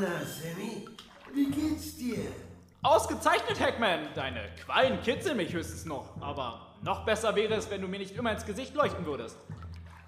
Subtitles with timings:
[0.00, 0.86] Na, Sammy,
[1.32, 2.18] wie geht's dir?
[2.82, 4.08] Ausgezeichnet, Hackman!
[4.14, 6.20] Deine Quallen kitzeln mich höchstens noch.
[6.20, 9.36] Aber noch besser wäre es, wenn du mir nicht immer ins Gesicht leuchten würdest.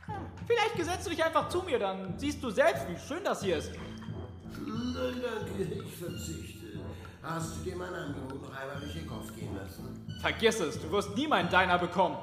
[0.06, 0.14] Hm,
[0.46, 3.56] Vielleicht gesetzt du dich einfach zu mir, dann siehst du selbst, wie schön das hier
[3.58, 3.72] ist.
[4.66, 6.80] Nein, danke, ich verzichte.
[7.22, 10.06] Hast du dir mein Angebot noch einmal durch den Kopf gehen lassen?
[10.20, 12.16] Vergiss es, du wirst nie meinen Deiner bekommen.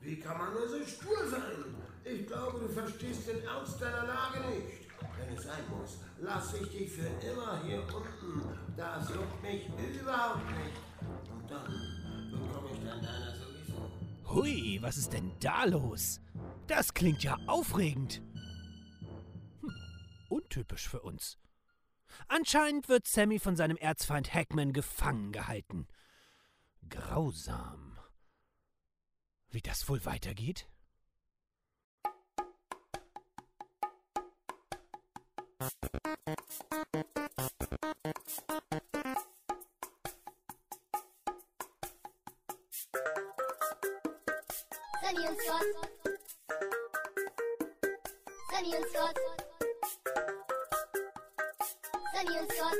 [0.00, 1.74] Wie kann man nur so stur sein?
[2.04, 4.79] Ich glaube, du verstehst den Ernst deiner Lage nicht.
[5.20, 8.42] Wenn es sein muss, lasse ich dich für immer hier unten.
[8.76, 9.68] Das juckt mich
[10.00, 10.76] überhaupt nicht.
[11.30, 13.90] Und dann bekomme ich dann deiner sowieso.
[14.34, 16.20] Hui, was ist denn da los?
[16.66, 18.22] Das klingt ja aufregend.
[19.60, 19.74] Hm,
[20.28, 21.38] untypisch für uns.
[22.28, 25.86] Anscheinend wird Sammy von seinem Erzfeind Hackman gefangen gehalten.
[26.88, 27.98] Grausam.
[29.50, 30.68] Wie das wohl weitergeht?
[35.60, 35.72] Sunny
[45.28, 45.66] und Scott.
[48.50, 49.18] Sunny und Scott.
[52.14, 52.78] Sunny und Scott.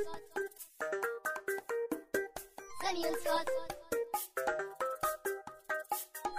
[2.80, 3.48] Sunny und Scott.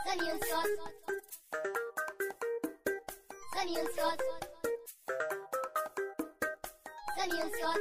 [0.05, 1.00] Sunny und Scott.
[7.31, 7.79] Sunny und Scott.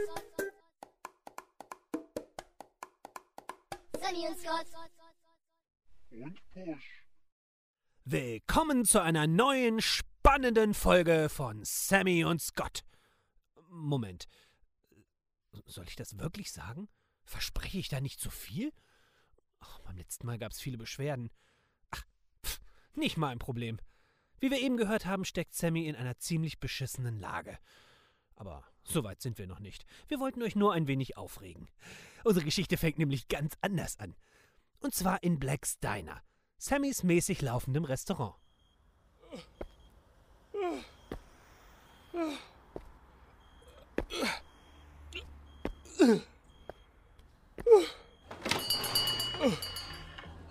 [4.01, 4.67] Sunny und Scott.
[8.05, 12.85] Willkommen zu einer neuen spannenden Folge von Sammy und Scott.
[13.69, 14.29] Moment.
[15.67, 16.89] Soll ich das wirklich sagen?
[17.25, 18.73] Verspreche ich da nicht zu viel?
[19.59, 21.29] Ach, beim letzten Mal gab es viele Beschwerden.
[21.91, 22.05] Ach,
[22.47, 22.61] pff,
[22.95, 23.81] nicht mal ein Problem.
[24.39, 27.59] Wie wir eben gehört haben, steckt Sammy in einer ziemlich beschissenen Lage.
[28.37, 29.87] Aber so weit sind wir noch nicht.
[30.09, 31.69] Wir wollten euch nur ein wenig aufregen.
[32.25, 34.15] Unsere Geschichte fängt nämlich ganz anders an.
[34.81, 36.23] Und zwar in Black's Diner,
[36.59, 38.35] Sammys mäßig laufendem Restaurant.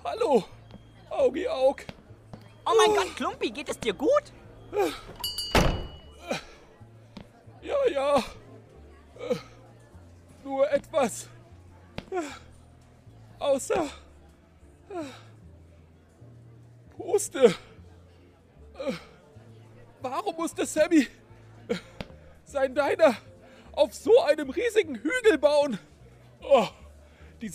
[0.04, 0.44] Hallo,
[1.09, 1.86] Augi Aug.
[2.66, 4.31] Oh mein Gott, Klumpi, geht es dir gut?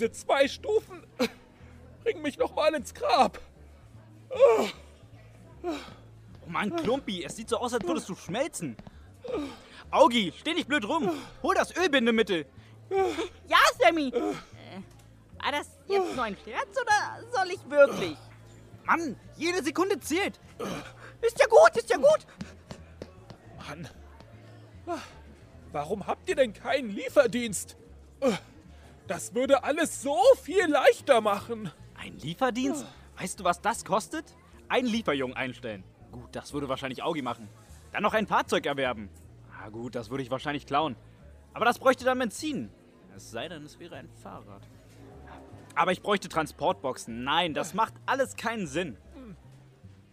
[0.05, 1.03] Diese zwei Stufen
[2.03, 3.39] bringen mich noch mal ins Grab.
[4.31, 4.69] Oh
[6.47, 8.77] Mann, Klumpi, es sieht so aus, als würdest du schmelzen.
[9.91, 11.11] Augi, steh nicht blöd rum.
[11.43, 12.45] Hol das Ölbindemittel.
[13.49, 14.09] Ja, Sammy.
[14.09, 14.21] Äh,
[15.43, 18.19] war das jetzt nur ein Scherz oder soll ich wirklich?
[18.85, 20.39] Mann, jede Sekunde zählt.
[21.23, 22.27] Ist ja gut, ist ja gut.
[23.57, 23.89] Mann.
[25.73, 27.79] Warum habt ihr denn keinen Lieferdienst?
[29.07, 31.71] Das würde alles so viel leichter machen.
[31.95, 32.87] Ein Lieferdienst?
[33.19, 34.25] Weißt du, was das kostet?
[34.69, 35.85] Einen Lieferjungen einstellen.
[36.11, 37.49] Gut, das würde wahrscheinlich Augi machen.
[37.93, 39.11] Dann noch ein Fahrzeug erwerben.
[39.61, 40.97] Ah gut, das würde ich wahrscheinlich klauen.
[41.53, 42.71] Aber das bräuchte dann Benzin.
[43.15, 44.63] Es sei denn, es wäre ein Fahrrad.
[45.75, 47.25] Aber ich bräuchte Transportboxen.
[47.25, 48.97] Nein, das macht alles keinen Sinn.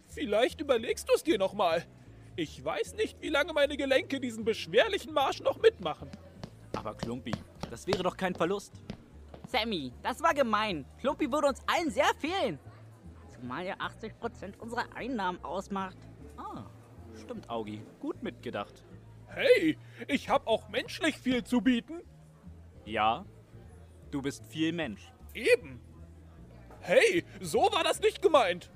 [0.06, 1.84] Vielleicht überlegst du es dir nochmal.
[2.36, 6.10] Ich weiß nicht, wie lange meine Gelenke diesen beschwerlichen Marsch noch mitmachen.
[6.76, 7.32] Aber Klumpi,
[7.70, 8.72] das wäre doch kein Verlust.
[9.46, 10.84] Sammy, das war gemein.
[10.98, 12.58] Klumpi würde uns allen sehr fehlen.
[13.34, 15.96] Zumal er 80% unserer Einnahmen ausmacht.
[16.36, 16.64] Ah,
[17.14, 17.82] stimmt, Augi.
[18.00, 18.84] Gut mitgedacht.
[19.26, 19.78] Hey,
[20.08, 22.02] ich hab auch menschlich viel zu bieten.
[22.84, 23.24] Ja,
[24.10, 25.12] du bist viel Mensch.
[25.34, 25.80] Eben.
[26.80, 28.70] Hey, so war das nicht gemeint.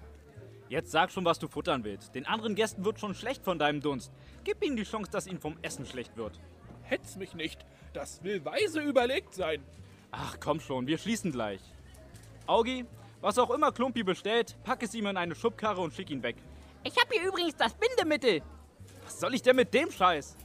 [0.68, 2.14] Jetzt sag schon, was du futtern willst.
[2.14, 4.12] Den anderen Gästen wird schon schlecht von deinem Dunst.
[4.44, 6.40] Gib ihnen die Chance, dass ihnen vom Essen schlecht wird.
[6.82, 7.64] Hetz mich nicht.
[7.96, 9.64] Das will weise überlegt sein.
[10.10, 11.62] Ach, komm schon, wir schließen gleich.
[12.46, 12.84] Augi,
[13.22, 16.36] was auch immer Klumpi bestellt, pack es ihm in eine Schubkarre und schick ihn weg.
[16.84, 18.42] Ich habe hier übrigens das Bindemittel.
[19.02, 20.36] Was soll ich denn mit dem Scheiß?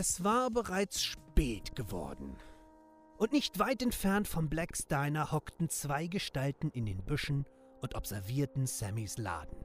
[0.00, 2.36] Es war bereits spät geworden.
[3.16, 7.46] Und nicht weit entfernt vom Black's Diner hockten zwei Gestalten in den Büschen
[7.80, 9.56] und observierten Sammys Laden.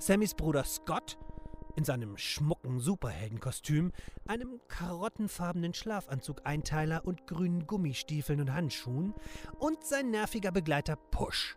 [0.00, 1.16] Sammys Bruder Scott,
[1.76, 3.92] In seinem schmucken Superheldenkostüm,
[4.26, 9.14] einem karottenfarbenen Schlafanzug-Einteiler und grünen Gummistiefeln und Handschuhen
[9.60, 11.56] und sein nerviger Begleiter Push.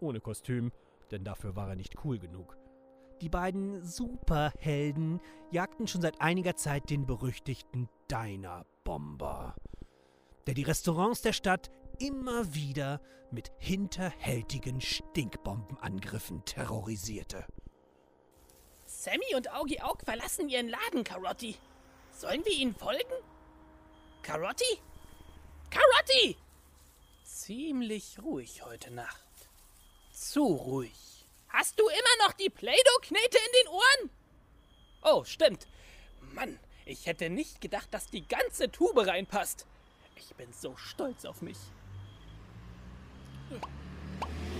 [0.00, 0.72] Ohne Kostüm,
[1.10, 2.58] denn dafür war er nicht cool genug.
[3.22, 5.20] Die beiden Superhelden
[5.52, 9.54] jagten schon seit einiger Zeit den berüchtigten Diner-Bomber,
[10.48, 11.70] der die Restaurants der Stadt
[12.00, 17.46] immer wieder mit hinterhältigen Stinkbombenangriffen terrorisierte.
[18.86, 21.54] Sammy und Augie Aug verlassen ihren Laden, Karotti.
[22.10, 23.14] Sollen wir ihnen folgen?
[24.22, 24.80] Karotti?
[25.70, 26.36] Karotti!
[27.22, 29.48] Ziemlich ruhig heute Nacht.
[30.10, 31.11] Zu ruhig.
[31.52, 34.10] Hast du immer noch die Play-Doh-Knete in den Ohren?
[35.02, 35.68] Oh, stimmt.
[36.32, 39.66] Mann, ich hätte nicht gedacht, dass die ganze Tube reinpasst.
[40.16, 41.58] Ich bin so stolz auf mich.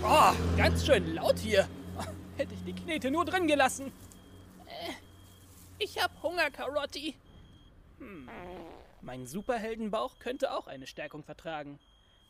[0.02, 1.66] Oh, ganz schön laut hier.
[2.36, 3.92] Hätte ich die Knete nur drin gelassen.
[4.66, 4.92] Äh,
[5.78, 7.16] ich hab Hunger, Karotti.
[7.98, 8.28] Hm.
[9.00, 11.78] Mein Superheldenbauch könnte auch eine Stärkung vertragen.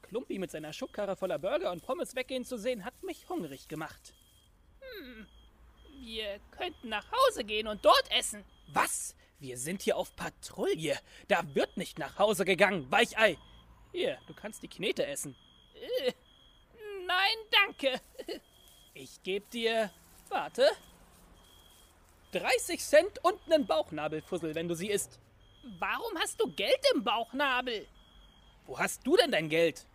[0.02, 4.14] Klumpi mit seiner Schubkarre voller Burger und Pommes weggehen zu sehen, hat mich hungrig gemacht.
[4.98, 5.26] Hm.
[6.00, 8.44] Wir könnten nach Hause gehen und dort essen.
[8.68, 9.14] Was?
[9.38, 10.98] Wir sind hier auf Patrouille.
[11.28, 13.36] Da wird nicht nach Hause gegangen, Weichei.
[13.92, 15.36] Hier, du kannst die Knete essen.
[15.74, 16.12] Äh,
[17.06, 18.00] nein, danke.
[18.94, 19.90] Ich geb dir.
[20.28, 20.70] Warte.
[22.32, 25.18] 30 Cent und einen Bauchnabelfussel, wenn du sie isst.
[25.78, 27.86] Warum hast du Geld im Bauchnabel?
[28.66, 29.86] Wo hast du denn dein Geld?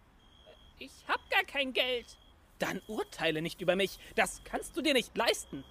[0.79, 2.17] Ich hab gar kein Geld.
[2.59, 3.97] Dann urteile nicht über mich.
[4.15, 5.63] Das kannst du dir nicht leisten.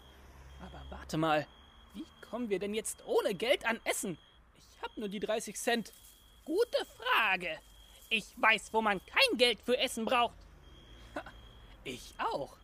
[0.60, 1.46] Aber warte mal.
[1.94, 4.18] Wie kommen wir denn jetzt ohne Geld an Essen?
[4.58, 5.92] Ich hab nur die 30 Cent.
[6.44, 7.58] Gute Frage.
[8.08, 10.36] Ich weiß, wo man kein Geld für Essen braucht.
[11.14, 11.22] Ha,
[11.84, 12.56] Ich auch.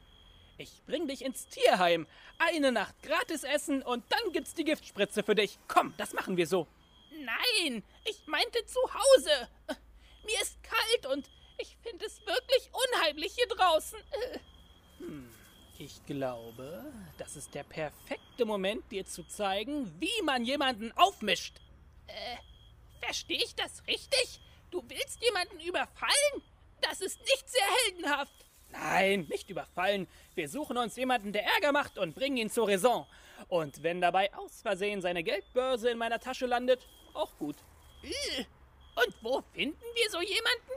[0.58, 2.06] Ich bring dich ins Tierheim.
[2.38, 5.58] Eine Nacht gratis essen und dann gibt's die Giftspritze für dich.
[5.66, 6.68] Komm, das machen wir so.
[7.10, 9.48] Nein, ich meinte zu Hause.
[10.25, 11.28] Mir ist kalt und
[11.62, 13.99] ich finde es wirklich unheimlich hier draußen.
[14.99, 15.32] Hm,
[15.79, 21.56] ich glaube, das ist der perfekte Moment, dir zu zeigen, wie man jemanden aufmischt.
[22.09, 22.37] Äh,
[23.00, 24.41] verstehe ich das richtig?
[24.70, 26.43] Du willst jemanden überfallen?
[26.81, 28.32] Das ist nicht sehr heldenhaft.
[28.70, 30.09] Nein, nicht überfallen.
[30.35, 33.06] Wir suchen uns jemanden, der Ärger macht und bringen ihn zur Raison.
[33.49, 36.81] Und wenn dabei aus Versehen seine Geldbörse in meiner Tasche landet,
[37.12, 37.56] auch gut.
[38.03, 38.44] Äh,
[38.94, 40.73] Und wo finden wir so jemanden?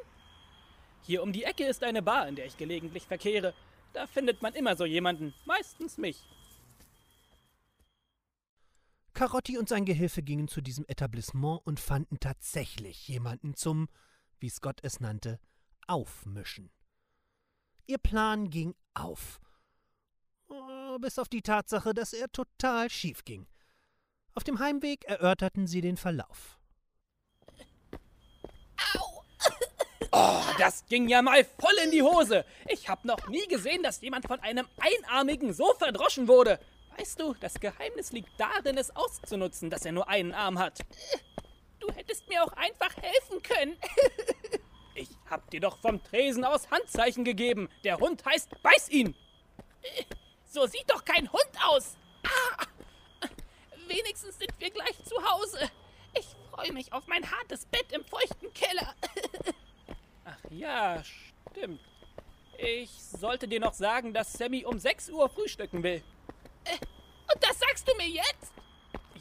[1.06, 3.54] Hier um die Ecke ist eine Bar, in der ich gelegentlich verkehre.
[3.94, 6.24] Da findet man immer so jemanden, meistens mich.
[9.14, 13.88] Karotti und sein Gehilfe gingen zu diesem Etablissement und fanden tatsächlich jemanden zum,
[14.40, 15.40] wie Scott es nannte,
[15.88, 16.72] Aufmischen.
[17.86, 19.40] Ihr Plan ging auf.
[20.48, 23.48] Oh, Bis auf die Tatsache, dass er total schief ging.
[24.34, 26.60] Auf dem Heimweg erörterten sie den Verlauf.
[30.18, 32.46] Oh, das ging ja mal voll in die Hose.
[32.70, 36.58] Ich habe noch nie gesehen, dass jemand von einem Einarmigen so verdroschen wurde.
[36.98, 40.80] Weißt du, das Geheimnis liegt darin, es auszunutzen, dass er nur einen Arm hat.
[41.82, 43.78] Du hättest mir auch einfach helfen können.
[44.98, 47.68] Ich hab dir doch vom Tresen aus Handzeichen gegeben.
[47.84, 49.14] Der Hund heißt Beiß ihn.
[50.46, 51.98] So sieht doch kein Hund aus.
[52.24, 52.64] Ah,
[53.90, 55.70] wenigstens sind wir gleich zu Hause.
[56.18, 58.96] Ich freue mich auf mein hartes Bett im feuchten Keller.
[60.26, 61.04] Ach ja,
[61.52, 61.80] stimmt.
[62.58, 66.04] Ich sollte dir noch sagen, dass Sammy um 6 Uhr frühstücken will.
[67.32, 68.54] und das sagst du mir jetzt?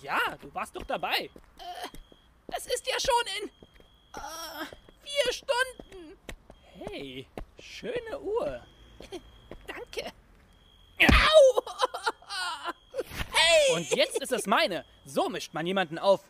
[0.02, 1.30] Ja, du warst doch dabei.
[2.46, 3.49] das ist ja schon in
[4.14, 4.66] äh,
[5.02, 6.18] vier Stunden.
[6.62, 7.26] Hey,
[7.58, 8.62] schöne Uhr.
[9.66, 10.12] Danke.
[11.00, 11.62] Au!
[13.32, 13.75] Hey!
[13.75, 14.84] Und jetzt ist es meine.
[15.04, 16.20] So mischt man jemanden auf.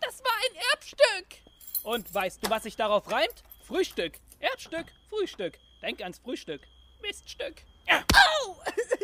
[0.00, 1.42] Das war ein Erbstück.
[1.82, 3.42] Und weißt du, was sich darauf reimt?
[3.66, 4.14] Frühstück.
[4.40, 5.58] Erbstück, Frühstück.
[5.80, 6.60] Denk ans Frühstück.
[7.02, 7.62] Miststück.
[7.88, 8.50] Au!
[8.50, 8.74] Am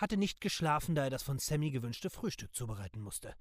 [0.00, 3.34] hatte nicht geschlafen, da er das von Sammy gewünschte Frühstück zubereiten musste.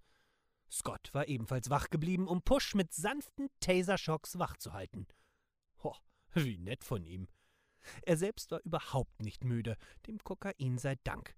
[0.70, 5.08] Scott war ebenfalls wach geblieben, um Push mit sanften Tasershocks wach zu halten.
[5.84, 5.96] Ho,
[6.34, 7.28] wie nett von ihm.
[8.04, 11.36] Er selbst war überhaupt nicht müde, dem Kokain sei Dank.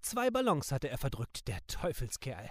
[0.00, 2.50] Zwei Ballons hatte er verdrückt, der Teufelskerl.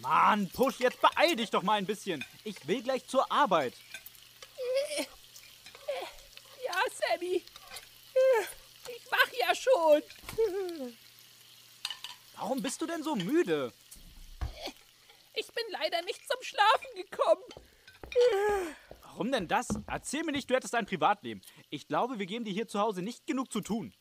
[0.00, 2.24] Mann, Push, jetzt beeil dich doch mal ein bisschen.
[2.44, 3.74] Ich will gleich zur Arbeit.
[6.64, 7.42] Ja, Sammy.
[8.96, 10.02] Ich mach ja schon.
[12.36, 13.72] Warum bist du denn so müde?
[15.34, 17.44] Ich bin leider nicht zum Schlafen gekommen.
[19.02, 19.68] Warum denn das?
[19.86, 21.40] Erzähl mir nicht, du hättest ein Privatleben.
[21.70, 23.94] Ich glaube, wir geben dir hier zu Hause nicht genug zu tun.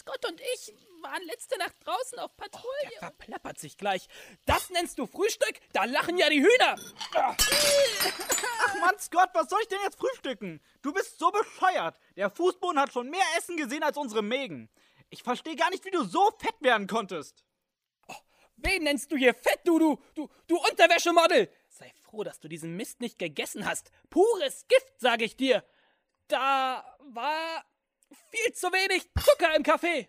[0.00, 2.90] Scott und ich waren letzte Nacht draußen auf Patrouille.
[2.92, 4.08] der verplappert sich gleich.
[4.46, 5.60] Das nennst du Frühstück?
[5.74, 6.76] Da lachen ja die Hühner.
[7.12, 10.62] Ach Mann, Scott, was soll ich denn jetzt frühstücken?
[10.80, 11.98] Du bist so bescheuert.
[12.16, 14.70] Der Fußboden hat schon mehr Essen gesehen als unsere Mägen.
[15.10, 17.44] Ich verstehe gar nicht, wie du so fett werden konntest.
[18.56, 21.50] Wen nennst du hier fett, du, du, du, du Unterwäschemodel?
[21.68, 23.90] Sei froh, dass du diesen Mist nicht gegessen hast.
[24.08, 25.62] Pures Gift, sage ich dir.
[26.28, 27.64] Da war
[28.30, 30.08] viel zu wenig Zucker im Kaffee.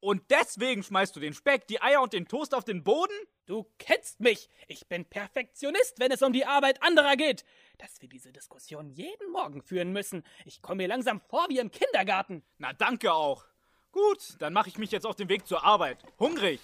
[0.00, 3.14] Und deswegen schmeißt du den Speck, die Eier und den Toast auf den Boden?
[3.46, 4.48] Du kennst mich.
[4.68, 7.44] Ich bin Perfektionist, wenn es um die Arbeit anderer geht.
[7.78, 10.22] Dass wir diese Diskussion jeden Morgen führen müssen.
[10.44, 12.44] Ich komme mir langsam vor wie im Kindergarten.
[12.58, 13.44] Na, danke auch.
[13.90, 15.98] Gut, dann mache ich mich jetzt auf den Weg zur Arbeit.
[16.18, 16.60] Hungrig.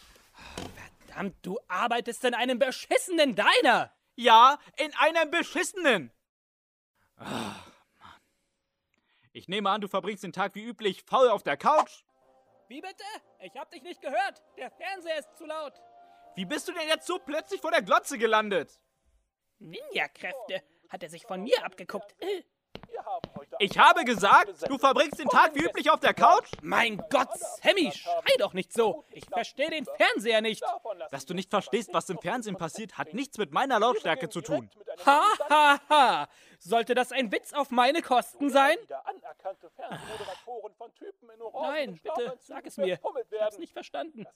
[1.07, 3.93] Verdammt, du arbeitest in einem beschissenen Diner.
[4.15, 6.13] Ja, in einem beschissenen.
[7.17, 7.55] Mann.
[9.37, 12.05] Ich nehme an, du verbringst den Tag wie üblich faul auf der Couch.
[12.69, 13.03] Wie bitte?
[13.41, 14.41] Ich hab dich nicht gehört.
[14.57, 15.73] Der Fernseher ist zu laut.
[16.37, 18.79] Wie bist du denn jetzt so plötzlich vor der Glotze gelandet?
[19.59, 20.63] Ninja-Kräfte.
[20.89, 22.15] Hat er sich von mir abgeguckt.
[22.21, 22.43] Äh,
[23.59, 26.49] Ich habe gesagt, du verbringst den Tag wie üblich auf der Couch?
[26.63, 27.29] Mein Gott,
[27.63, 29.05] Sammy, schrei doch nicht so.
[29.11, 30.63] Ich verstehe den Fernseher nicht.
[31.11, 34.71] Dass du nicht verstehst, was im Fernsehen passiert, hat nichts mit meiner Lautstärke zu tun.
[35.05, 36.29] Ha, ha, ha.
[36.67, 38.79] Sollte das ein Witz auf meine Kosten sein?
[41.61, 42.99] Nein, bitte, sag es mir.
[43.31, 44.27] Ich hab's nicht verstanden.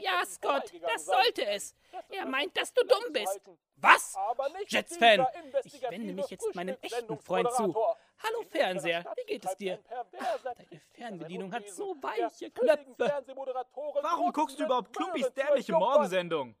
[0.00, 1.76] Ja, Scott, das sollte es.
[2.08, 3.40] Er meint, dass du dumm bist.
[3.76, 4.16] Was?
[4.66, 5.26] Jets-Fan,
[5.62, 7.72] ich wende mich jetzt meinem echten Freund zu.
[8.20, 9.78] Hallo Fernseher, wie geht es dir?
[10.18, 13.24] Ach, deine Fernbedienung hat so weiche Knöpfe.
[14.02, 16.56] Warum guckst du überhaupt Klumpis dämliche Morgensendung?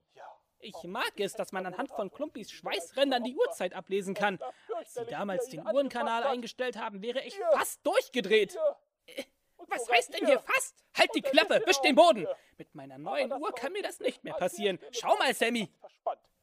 [0.60, 4.38] Ich mag es, dass man anhand von Klumpis Schweißrändern die Uhrzeit ablesen kann.
[4.76, 8.56] Als sie damals den Uhrenkanal eingestellt haben, wäre ich fast durchgedreht.
[9.06, 9.24] Äh,
[9.68, 10.74] Was heißt denn hier fast?
[10.96, 12.26] Halt die Klappe, wisch den Boden.
[12.56, 14.78] Mit meiner neuen Uhr kann mir das nicht mehr passieren.
[14.90, 15.70] Schau mal, Sammy.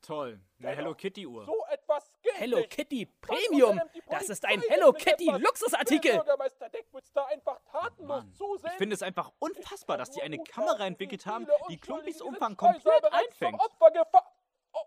[0.05, 1.45] Toll, eine Hello Kitty Uhr.
[1.45, 2.69] So etwas geht Hello nicht.
[2.69, 3.81] Kitty Premium.
[4.07, 6.13] Das ist ein Hello Kitty Luxusartikel.
[6.13, 8.69] Bürgermeister Deckwitz da einfach tatenlos zusehen.
[8.73, 13.03] Ich finde es einfach unfassbar, dass die eine Kamera entwickelt haben, die Klumpis Umfang komplett
[13.11, 13.59] einfängt.
[13.59, 14.79] Oh,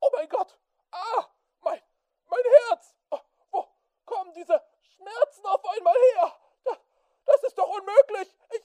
[0.00, 0.58] oh mein Gott.
[0.90, 1.26] Ah,
[1.60, 1.80] mein,
[2.30, 2.94] mein Herz.
[3.10, 3.18] Oh,
[3.50, 3.66] wo
[4.06, 6.32] kommen diese Schmerzen auf einmal her?
[6.64, 6.78] Das,
[7.26, 8.34] das ist doch unmöglich.
[8.54, 8.62] Ich,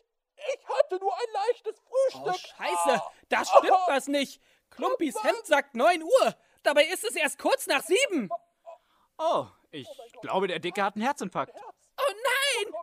[0.55, 2.47] ich hatte nur ein leichtes Oh, Frühstück.
[2.55, 3.01] scheiße.
[3.03, 4.41] Ah, Da stimmt ah, was nicht.
[4.71, 6.35] Klumpis Hemd sagt 9 Uhr.
[6.63, 8.29] Dabei ist es erst kurz nach 7.
[9.17, 9.87] Oh, ich
[10.21, 11.53] glaube, der Dicke hat einen Herzinfarkt.
[11.55, 12.73] Oh nein!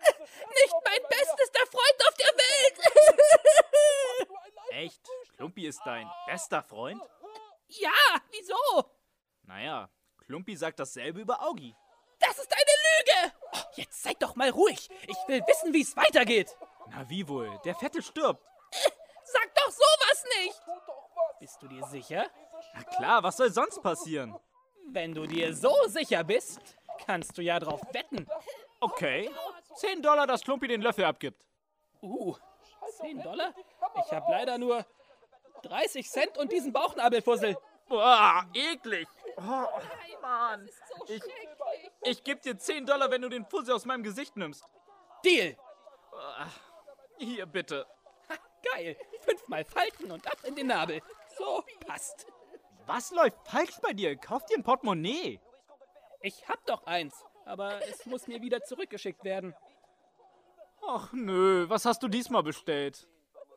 [0.54, 4.28] Nicht mein bestester Freund auf der Welt!
[4.70, 5.08] Echt?
[5.36, 7.02] Klumpi ist dein bester Freund?
[7.68, 7.90] ja,
[8.30, 8.90] wieso?
[9.42, 11.74] Naja, Klumpi sagt dasselbe über Augi.
[12.20, 13.34] Das ist eine Lüge!
[13.52, 14.88] Oh, jetzt seid doch mal ruhig.
[15.06, 16.56] Ich will wissen, wie es weitergeht.
[16.90, 18.44] Na wie wohl, der Fette stirbt.
[19.24, 20.62] Sag doch sowas nicht!
[21.40, 22.26] Bist du dir sicher?
[22.74, 24.34] Na klar, was soll sonst passieren?
[24.90, 26.60] Wenn du dir so sicher bist,
[27.04, 28.26] kannst du ja drauf wetten.
[28.80, 29.30] Okay,
[29.76, 31.44] 10 Dollar, dass Klumpi den Löffel abgibt.
[32.00, 32.36] Uh,
[33.00, 33.54] 10 Dollar?
[34.04, 34.84] Ich habe leider nur
[35.62, 37.56] 30 Cent und diesen Bauchnabelfussel.
[37.88, 39.08] Boah, eklig.
[39.36, 39.66] Oh,
[40.20, 40.68] Mann.
[41.06, 41.22] Ich,
[42.02, 44.64] ich geb dir 10 Dollar, wenn du den Fussel aus meinem Gesicht nimmst.
[45.24, 45.56] Deal!
[47.18, 47.86] Hier, bitte.
[48.28, 48.34] Ha,
[48.74, 48.96] geil.
[49.20, 51.00] Fünfmal falten und ab in den Nabel.
[51.38, 52.26] So, passt.
[52.86, 54.16] Was läuft falsch bei dir?
[54.16, 55.40] Kauf dir ein Portemonnaie.
[56.20, 57.14] Ich hab doch eins,
[57.44, 59.54] aber es muss mir wieder zurückgeschickt werden.
[60.86, 63.06] Ach nö, was hast du diesmal bestellt?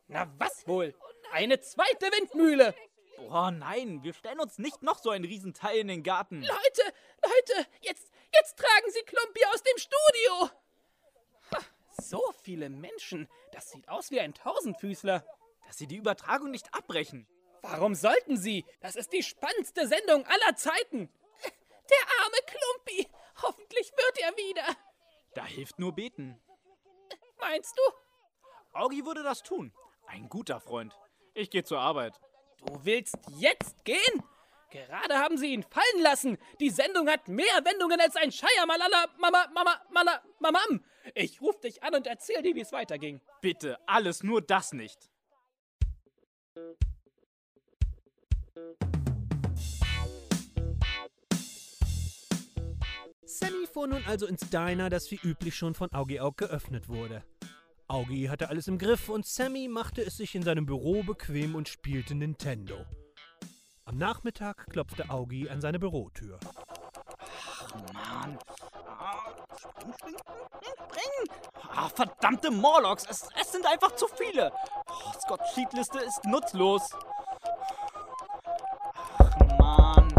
[0.06, 0.94] Na was wohl?
[1.32, 2.74] Eine zweite Windmühle.
[3.16, 6.42] Boah, nein, wir stellen uns nicht noch so ein Riesenteil in den Garten.
[6.42, 10.50] Leute, Leute, jetzt, jetzt tragen Sie Klumpi aus dem Studio.
[11.52, 11.58] Ha,
[12.00, 13.28] so viele Menschen.
[13.52, 15.24] Das sieht aus wie ein Tausendfüßler.
[15.66, 17.26] Dass sie die Übertragung nicht abbrechen.
[17.62, 18.64] Warum sollten Sie?
[18.80, 21.08] Das ist die spannendste Sendung aller Zeiten.
[21.90, 23.08] Der arme Klumpi.
[23.42, 24.76] Hoffentlich wird er wieder.
[25.34, 26.40] Da hilft nur beten.
[27.40, 28.78] Meinst du?
[28.78, 29.72] Augi würde das tun.
[30.06, 30.96] Ein guter Freund.
[31.34, 32.20] Ich gehe zur Arbeit.
[32.64, 34.22] Du willst jetzt gehen?
[34.70, 36.38] Gerade haben sie ihn fallen lassen.
[36.58, 40.84] Die Sendung hat mehr Wendungen als ein Scheiermalala Mama Mama Mala Mamam.
[41.14, 43.20] Ich ruf dich an und erzähl dir, wie es weiterging.
[43.40, 45.10] Bitte, alles nur das nicht.
[53.38, 57.24] Sammy fuhr nun also ins Diner, das wie üblich schon von Augie Aug geöffnet wurde.
[57.88, 61.66] Augie hatte alles im Griff und Sammy machte es sich in seinem Büro bequem und
[61.66, 62.84] spielte Nintendo.
[63.86, 66.38] Am Nachmittag klopfte Augie an seine Bürotür.
[67.94, 68.38] Mann.
[68.86, 71.36] Ah, spring, spring, spring, spring.
[71.74, 74.52] Ah, verdammte Morlocks, es, es sind einfach zu viele.
[74.88, 76.90] Oh, Scotts Cheatliste ist nutzlos.
[79.18, 80.14] Ach, Mann.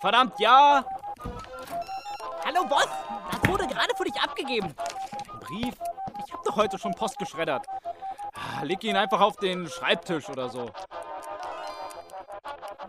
[0.00, 0.84] Verdammt, ja.
[2.58, 2.88] Hallo Boss,
[3.30, 4.74] das wurde gerade für dich abgegeben.
[5.32, 5.74] Ein Brief.
[6.26, 7.64] Ich habe doch heute schon Post geschreddert.
[8.34, 10.68] Ah, Leg ihn einfach auf den Schreibtisch oder so.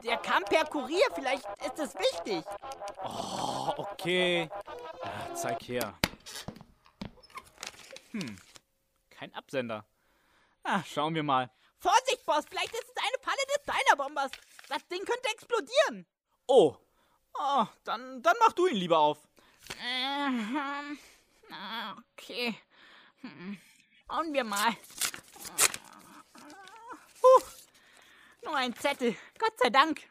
[0.04, 2.44] Der kam per Kurier, vielleicht ist es wichtig.
[3.04, 4.50] Oh, okay.
[5.04, 5.94] Ja, zeig her.
[8.12, 8.40] Hm,
[9.12, 9.86] kein Absender.
[10.64, 11.52] Ah, schauen wir mal.
[11.78, 14.32] Vorsicht, Boss, vielleicht ist es eine Falle des Diner-Bombers.
[14.68, 16.08] Das Ding könnte explodieren.
[16.48, 16.76] Oh.
[17.36, 19.29] Oh, dann, dann mach du ihn lieber auf.
[19.78, 20.98] Ähm,
[21.52, 22.56] ah, okay.
[23.22, 23.58] Hm,
[24.08, 24.72] Schauen wir mal.
[27.22, 27.44] Puh,
[28.44, 29.16] nur ein Zettel.
[29.38, 30.02] Gott sei Dank.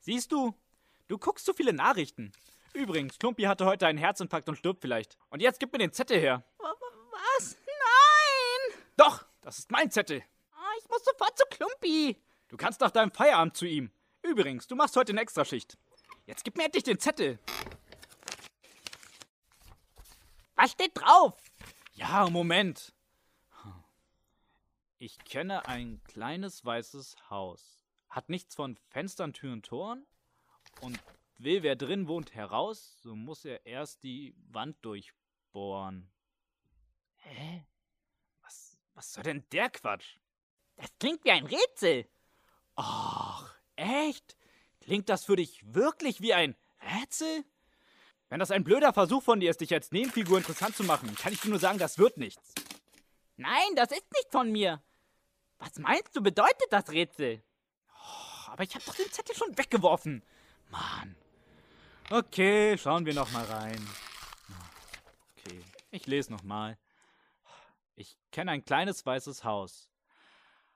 [0.00, 0.54] Siehst du?
[1.08, 2.32] Du guckst zu viele Nachrichten.
[2.74, 5.16] Übrigens, Klumpi hatte heute einen Herzinfarkt und stirbt vielleicht.
[5.30, 6.44] Und jetzt gib mir den Zettel her.
[6.58, 7.56] Wa- wa- Was?
[7.66, 8.82] Nein!
[8.96, 10.22] Doch, das ist mein Zettel.
[10.52, 12.22] Ah, ich muss sofort zu Klumpi.
[12.48, 13.90] Du kannst nach deinem Feierabend zu ihm.
[14.22, 15.78] Übrigens, du machst heute eine Extraschicht.
[16.26, 17.38] Jetzt gib mir endlich den Zettel.
[20.68, 21.34] Steht drauf?
[21.92, 22.92] Ja, Moment.
[24.98, 27.84] Ich kenne ein kleines weißes Haus.
[28.08, 30.06] Hat nichts von Fenstern, Türen, Toren.
[30.80, 30.98] Und
[31.38, 36.10] will wer drin wohnt heraus, so muss er erst die Wand durchbohren.
[37.16, 37.66] Hä?
[38.42, 40.16] Was, was soll denn der Quatsch?
[40.76, 42.08] Das klingt wie ein Rätsel.
[42.74, 44.36] Ach, echt?
[44.80, 47.44] Klingt das für dich wirklich wie ein Rätsel?
[48.28, 51.32] Wenn das ein blöder Versuch von dir ist, dich als Nebenfigur interessant zu machen, kann
[51.32, 52.54] ich dir nur sagen, das wird nichts.
[53.36, 54.82] Nein, das ist nicht von mir.
[55.58, 57.42] Was meinst du, bedeutet das Rätsel?
[57.88, 60.24] Oh, aber ich habe doch den Zettel schon weggeworfen.
[60.70, 61.16] Mann.
[62.10, 63.88] Okay, schauen wir noch mal rein.
[65.36, 65.60] Okay,
[65.90, 66.78] ich lese noch mal.
[67.94, 69.88] Ich kenne ein kleines weißes Haus.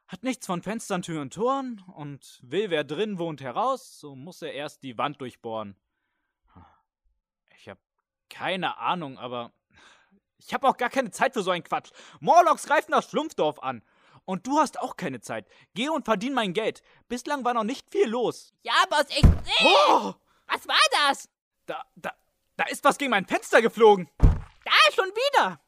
[0.06, 4.42] Hat nichts von Fenstern, Türen und Toren und will wer drin wohnt heraus, so muss
[4.42, 5.76] er erst die Wand durchbohren.
[8.30, 9.52] Keine Ahnung, aber
[10.38, 11.90] ich habe auch gar keine Zeit für so einen Quatsch.
[12.20, 13.82] Morlocks greifen das Schlumpfdorf an.
[14.24, 15.46] Und du hast auch keine Zeit.
[15.74, 16.82] Geh und verdien mein Geld.
[17.08, 18.52] Bislang war noch nicht viel los.
[18.62, 19.24] Ja, Boss, ich.
[19.64, 20.14] Oh!
[20.46, 21.28] Was war das?
[21.66, 22.12] Da, da,
[22.56, 24.08] da ist was gegen mein Fenster geflogen.
[24.18, 25.60] Da schon wieder.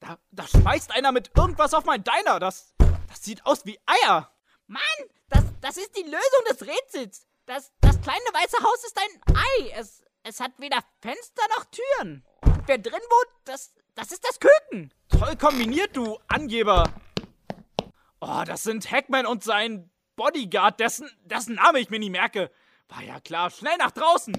[0.00, 2.40] Da, da schmeißt einer mit irgendwas auf mein Diner.
[2.40, 2.74] Das,
[3.08, 4.32] das sieht aus wie Eier.
[4.66, 4.80] Mann,
[5.28, 7.28] das, das ist die Lösung des Rätsels.
[7.46, 9.70] Das, das kleine weiße Haus ist ein Ei.
[9.76, 12.22] Es, es hat weder Fenster noch Türen.
[12.42, 14.92] Und wer drin wohnt, das, das ist das Küken.
[15.08, 16.84] Toll kombiniert, du Angeber.
[18.20, 22.50] Oh, das sind Hackman und sein Bodyguard, dessen, dessen Name ich mir nie merke.
[22.88, 24.34] War ja klar, schnell nach draußen.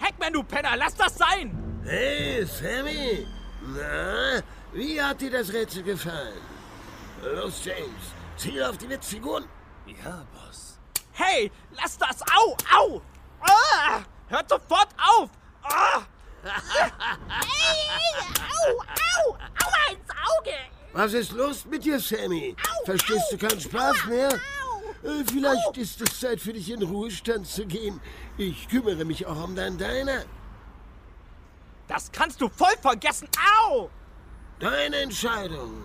[0.00, 1.82] Hackman, du Penner, lass das sein.
[1.84, 3.26] Hey, Sammy!
[3.62, 4.42] Na,
[4.72, 6.40] wie hat dir das Rätsel gefallen?
[7.22, 9.44] Los, James, ziel auf die Witzfiguren.
[9.86, 10.78] Ja, Boss.
[11.12, 12.22] Hey, lass das.
[12.22, 13.02] Au, au.
[13.40, 15.30] Ah, hört sofort auf.
[15.62, 16.02] Ah.
[18.66, 20.56] Au, au, aua ins Auge.
[20.92, 22.54] Was ist los mit dir, Sammy?
[22.84, 24.32] Verstehst du keinen Spaß mehr?
[25.02, 28.00] Äh, Vielleicht ist es Zeit für dich in Ruhestand zu gehen.
[28.38, 30.24] Ich kümmere mich auch um dein Diner.
[31.88, 33.28] Das kannst du voll vergessen.
[33.68, 33.90] Au.
[34.58, 35.82] Deine Entscheidung.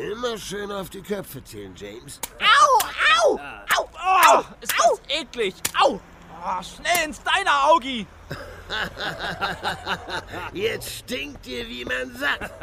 [0.00, 2.20] Immer schön auf die Köpfe zählen, James.
[2.40, 2.86] Au,
[3.22, 3.40] au,
[3.76, 3.88] au,
[4.32, 5.54] Oh, ist das eklig.
[5.80, 6.00] Au.
[6.42, 8.06] Oh, schnell ins deiner Augi.
[10.52, 12.50] Jetzt stinkt dir, wie man sagt.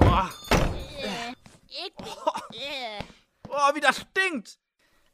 [0.00, 0.26] Oh.
[2.52, 3.02] Äh,
[3.48, 4.58] oh, wie das stinkt.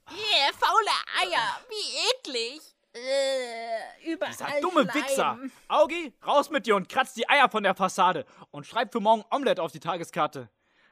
[0.08, 2.60] äh, faule Eier, wie eklig.
[2.94, 4.94] Äh, überall Dieser dumme Schleim.
[4.94, 5.38] Wichser.
[5.68, 8.24] Augi, raus mit dir und kratz die Eier von der Fassade.
[8.50, 10.48] Und schreib für morgen Omelette auf die Tageskarte.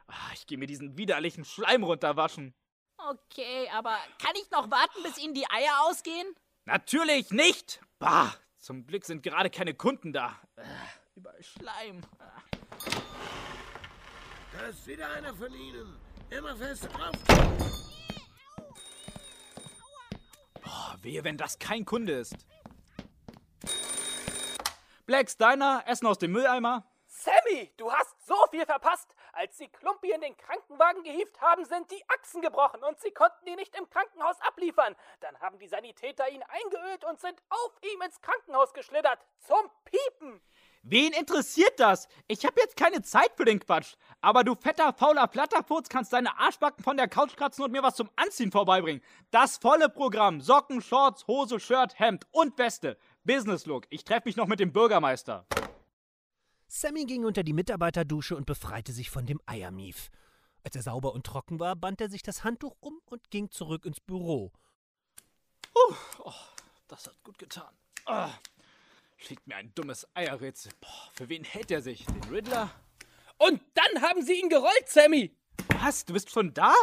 [0.09, 2.55] Ah, ich gehe mir diesen widerlichen Schleim runterwaschen.
[2.99, 6.27] Okay, aber kann ich noch warten, bis Ihnen die Eier ausgehen?
[6.65, 7.81] Natürlich nicht.
[7.99, 10.41] Bah, zum Glück sind gerade keine Kunden da.
[10.57, 10.63] Äh,
[11.15, 12.01] überall Schleim.
[14.53, 15.97] Da ist wieder einer von ihnen.
[16.31, 17.92] Immer fest drauf.
[20.63, 22.37] Boah, wehe, wenn das kein Kunde ist.
[25.07, 26.87] Blacks Diner, Essen aus dem Mülleimer.
[27.07, 29.15] Sammy, du hast so viel verpasst.
[29.33, 33.47] Als sie Klumpi in den Krankenwagen gehievt haben, sind die Achsen gebrochen und sie konnten
[33.47, 34.97] ihn nicht im Krankenhaus abliefern.
[35.21, 39.19] Dann haben die Sanitäter ihn eingeölt und sind auf ihm ins Krankenhaus geschlittert.
[39.41, 40.41] Zum Piepen.
[40.85, 42.09] Wen interessiert das?
[42.27, 43.95] Ich habe jetzt keine Zeit für den Quatsch.
[44.21, 47.95] Aber du fetter, fauler Platterputz kannst deine Arschbacken von der Couch kratzen und mir was
[47.95, 49.01] zum Anziehen vorbeibringen.
[49.31, 50.41] Das volle Programm.
[50.41, 52.99] Socken, Shorts, Hose, Shirt, Hemd und Weste.
[53.23, 53.87] Business Look.
[53.91, 55.47] Ich treffe mich noch mit dem Bürgermeister.
[56.67, 60.11] Sammy ging unter die Mitarbeiterdusche und befreite sich von dem Eiermief.
[60.65, 63.85] Als er sauber und trocken war, band er sich das Handtuch um und ging zurück
[63.85, 64.53] ins Büro.
[65.75, 66.33] Oh,
[66.89, 67.73] das hat gut getan.
[68.07, 68.31] Ah,
[69.23, 70.73] schickt mir ein dummes Eierrätsel.
[70.81, 72.05] Boah, für wen hält er sich?
[72.07, 72.71] Den Riddler?
[73.39, 75.37] Und dann haben sie ihn gerollt, Sammy.
[75.81, 76.05] Was?
[76.05, 76.75] Du bist schon da?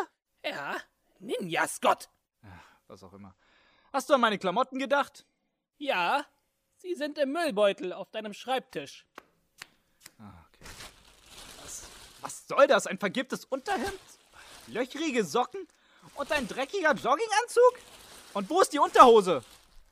[0.44, 0.78] Ja,
[1.20, 2.10] Ninja Scott.
[2.88, 3.36] Was auch immer.
[3.94, 5.26] Hast du an meine Klamotten gedacht?
[5.78, 6.26] Ja,
[6.78, 9.06] sie sind im Müllbeutel auf deinem Schreibtisch.
[10.18, 10.70] Ah, okay.
[11.62, 11.88] Was,
[12.22, 12.88] was soll das?
[12.88, 14.00] Ein vergilbtes Unterhemd?
[14.68, 15.68] Löchrige Socken?
[16.16, 17.80] Und ein dreckiger Jogginganzug?
[18.34, 19.44] Und wo ist die Unterhose?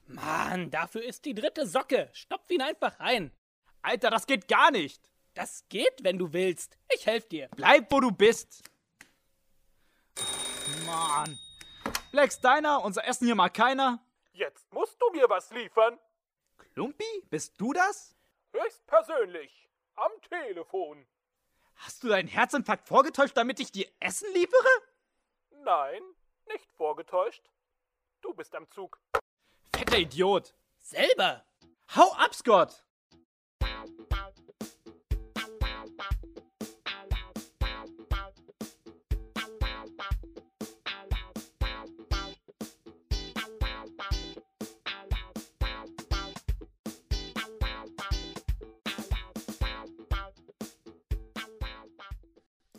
[0.07, 2.09] Mann, dafür ist die dritte Socke.
[2.13, 3.31] Stopf ihn einfach rein.
[3.81, 5.11] Alter, das geht gar nicht.
[5.33, 6.77] Das geht, wenn du willst.
[6.93, 7.49] Ich helf dir.
[7.55, 8.63] Bleib, wo du bist.
[10.85, 11.37] Mann.
[12.11, 14.03] Blacks Diner, unser Essen hier mag keiner.
[14.33, 15.99] Jetzt musst du mir was liefern.
[16.73, 18.15] Klumpi, bist du das?
[18.53, 19.69] Höchstpersönlich.
[19.95, 21.05] Am Telefon.
[21.75, 24.67] Hast du deinen Herzinfarkt vorgetäuscht, damit ich dir Essen liefere?
[25.63, 26.01] Nein,
[26.47, 27.43] nicht vorgetäuscht.
[28.21, 28.99] Du bist am Zug.
[29.77, 30.55] Fetter Idiot.
[30.79, 31.43] Selber.
[31.95, 32.83] Hau ab, Scott.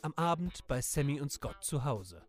[0.02, 2.22] Am Abend bei Sammy und Scott zu Hause.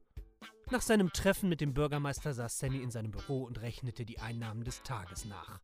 [0.71, 4.63] Nach seinem Treffen mit dem Bürgermeister saß Sammy in seinem Büro und rechnete die Einnahmen
[4.63, 5.59] des Tages nach.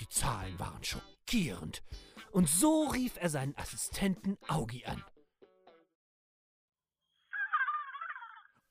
[0.00, 1.82] Die Zahlen waren schockierend.
[2.30, 5.02] Und so rief er seinen Assistenten Augi an.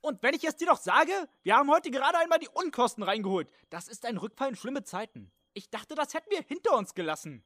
[0.01, 3.49] Und wenn ich es dir doch sage, wir haben heute gerade einmal die Unkosten reingeholt.
[3.71, 5.31] Das ist ein Rückfall in schlimme Zeiten.
[5.55, 7.43] Ich dachte, das hätten wir hinter uns gelassen.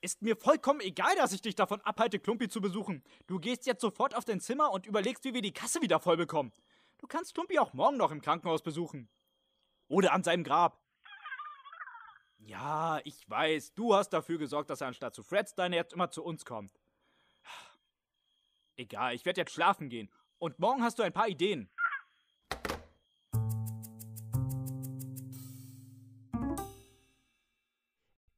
[0.00, 3.02] Ist mir vollkommen egal, dass ich dich davon abhalte, Klumpi zu besuchen.
[3.26, 6.16] Du gehst jetzt sofort auf dein Zimmer und überlegst, wie wir die Kasse wieder voll
[6.16, 6.52] bekommen.
[6.98, 9.08] Du kannst Klumpi auch morgen noch im Krankenhaus besuchen.
[9.88, 10.80] Oder an seinem Grab.
[12.38, 16.10] Ja, ich weiß, du hast dafür gesorgt, dass er anstatt zu Freds deine jetzt immer
[16.10, 16.78] zu uns kommt.
[18.76, 20.08] Egal, ich werde jetzt schlafen gehen.
[20.38, 21.68] Und morgen hast du ein paar Ideen.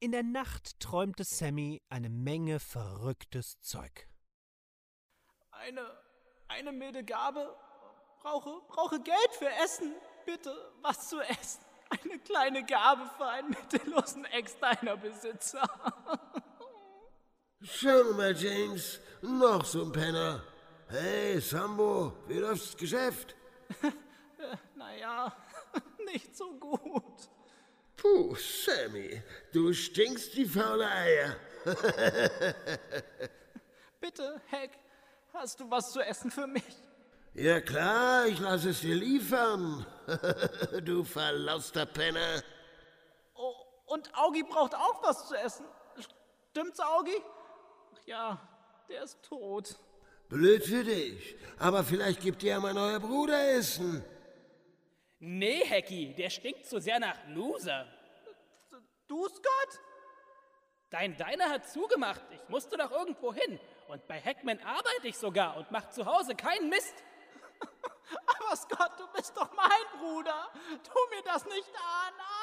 [0.02, 4.08] In der Nacht träumte Sammy eine Menge verrücktes Zeug.
[5.50, 5.86] Eine,
[6.48, 7.54] eine milde Gabe.
[8.22, 9.92] Brauche, brauche Geld für Essen.
[10.24, 11.60] Bitte, was zu essen.
[11.90, 15.68] Eine kleine Gabe für einen mittellosen Ex-Diner-Besitzer.
[17.60, 19.00] Schau mal, James.
[19.20, 20.42] Noch so ein Penner.
[20.88, 23.36] Hey, Sambo, wie läuft's Geschäft?
[24.76, 25.36] naja,
[26.06, 27.28] nicht so gut.
[28.00, 31.36] Puh, Sammy, du stinkst wie faule Eier.
[34.00, 34.70] Bitte, Heck,
[35.34, 36.64] hast du was zu essen für mich?
[37.34, 39.84] Ja klar, ich lasse es dir liefern.
[40.82, 42.42] du verlauster Penner.
[43.34, 45.66] Oh, und Augi braucht auch was zu essen.
[46.52, 47.22] Stimmt's, Augi?
[47.94, 48.48] Ach ja,
[48.88, 49.76] der ist tot.
[50.30, 51.36] Blöd für dich.
[51.58, 54.02] Aber vielleicht gibt dir ja mein neuer Bruder Essen.
[55.20, 57.86] Nee, Hacky, der stinkt zu sehr nach Loser.
[59.06, 59.80] Du, Scott?
[60.88, 62.22] Dein Deiner hat zugemacht.
[62.32, 63.60] Ich musste doch irgendwo hin.
[63.88, 66.94] Und bei Hackman arbeite ich sogar und mach zu Hause keinen Mist.
[68.40, 70.50] Aber Scott, du bist doch mein Bruder.
[70.82, 72.14] Tu mir das nicht an.
[72.18, 72.40] Ah!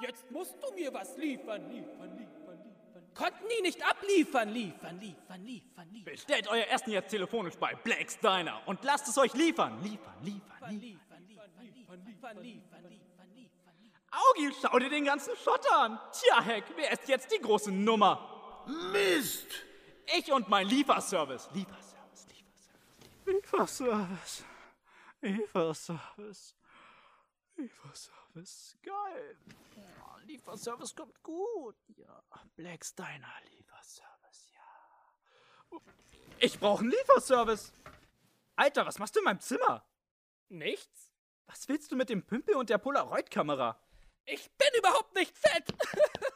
[0.00, 2.41] Jetzt musst du mir was liefern, liefern, liefern.
[3.14, 6.12] Konnten die nicht abliefern, liefern, liefern, liefern, liefern.
[6.12, 9.82] Bestellt euer Essen jetzt telefonisch bei Black's Diner und lasst es euch liefern.
[9.82, 10.80] Liefern, liefern, liefern.
[10.80, 14.02] Liefern, liefern, liefern, liefern, liefern, liefern, liefern.
[14.10, 15.98] Augi, schau dir den ganzen Schotter an.
[16.12, 18.64] Tja, Heck, wer ist jetzt die große Nummer?
[18.92, 19.46] Mist!
[20.18, 21.48] Ich und mein Lieferservice.
[21.52, 22.84] Lieferservice, Lieferservice.
[23.26, 24.44] Lieferservice.
[25.20, 26.54] Lieferservice.
[27.56, 28.76] Lieferservice.
[28.82, 29.36] Geil.
[30.32, 31.76] Lieferservice kommt gut.
[31.88, 32.22] Ja,
[32.56, 35.78] Black's Diner Lieferservice, ja.
[36.38, 37.72] Ich brauche einen Lieferservice.
[38.56, 39.84] Alter, was machst du in meinem Zimmer?
[40.48, 41.12] Nichts?
[41.46, 43.78] Was willst du mit dem Pümpel und der Polaroid-Kamera?
[44.24, 45.66] Ich bin überhaupt nicht fett!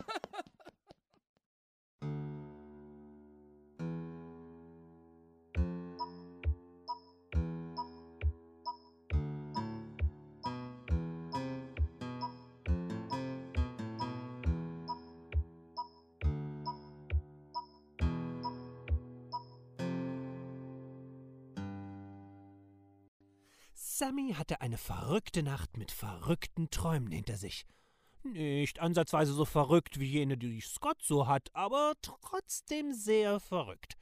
[24.16, 27.66] Sammy hatte eine verrückte Nacht mit verrückten Träumen hinter sich.
[28.22, 33.98] Nicht ansatzweise so verrückt wie jene, die Scott so hat, aber trotzdem sehr verrückt.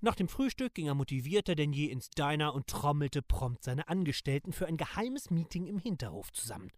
[0.00, 4.52] Nach dem Frühstück ging er motivierter denn je ins Diner und trommelte prompt seine Angestellten
[4.52, 6.70] für ein geheimes Meeting im Hinterhof zusammen.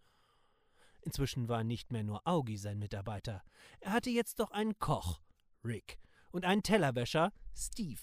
[1.01, 3.43] Inzwischen war nicht mehr nur Augie sein Mitarbeiter.
[3.81, 5.21] Er hatte jetzt doch einen Koch,
[5.63, 5.99] Rick,
[6.31, 8.01] und einen Tellerwäscher, Steve.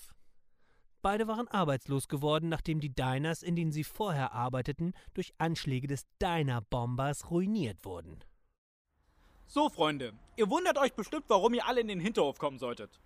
[1.03, 6.07] Beide waren arbeitslos geworden, nachdem die Diners, in denen sie vorher arbeiteten, durch Anschläge des
[6.23, 8.23] Diner-Bombers ruiniert wurden.
[9.49, 13.01] So, Freunde, ihr wundert euch bestimmt, warum ihr alle in den Hinterhof kommen solltet.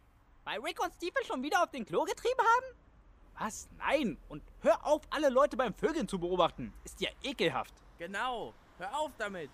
[0.44, 2.76] Weil Rick und Steve schon wieder auf den Klo getrieben haben?
[3.38, 3.66] Was?
[3.78, 4.18] Nein!
[4.28, 6.74] Und hör auf, alle Leute beim Vögeln zu beobachten.
[6.85, 7.74] Ist ja ekelhaft.
[7.98, 8.52] Genau.
[8.76, 9.50] Hör auf damit.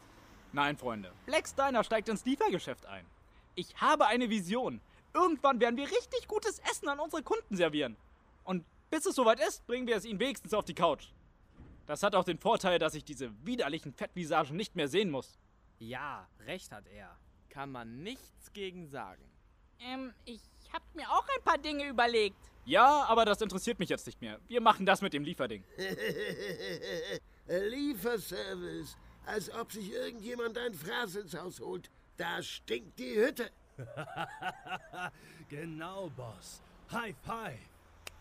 [0.53, 1.13] Nein, Freunde.
[1.27, 3.07] Black Steiner steigt ins Liefergeschäft ein.
[3.55, 4.81] Ich habe eine Vision.
[5.15, 7.97] Irgendwann werden wir richtig gutes Essen an unsere Kunden servieren.
[8.45, 11.09] Und bis es soweit ist, bringen wir es ihnen wenigstens auf die Couch.
[11.87, 15.39] Das hat auch den Vorteil, dass ich diese widerlichen Fettvisagen nicht mehr sehen muss.
[15.79, 17.17] Ja, recht hat er.
[17.51, 19.23] Kann man nichts gegen sagen.
[19.81, 20.41] Ähm, ich
[20.73, 22.37] hab mir auch ein paar Dinge überlegt.
[22.65, 24.39] Ja, aber das interessiert mich jetzt nicht mehr.
[24.47, 25.65] Wir machen das mit dem Lieferding.
[27.47, 28.97] Lieferservice.
[29.27, 31.91] Als ob sich irgendjemand ein Fraß ins Haus holt.
[32.17, 33.51] Da stinkt die Hütte.
[35.49, 36.63] genau, Boss.
[36.93, 37.72] High five.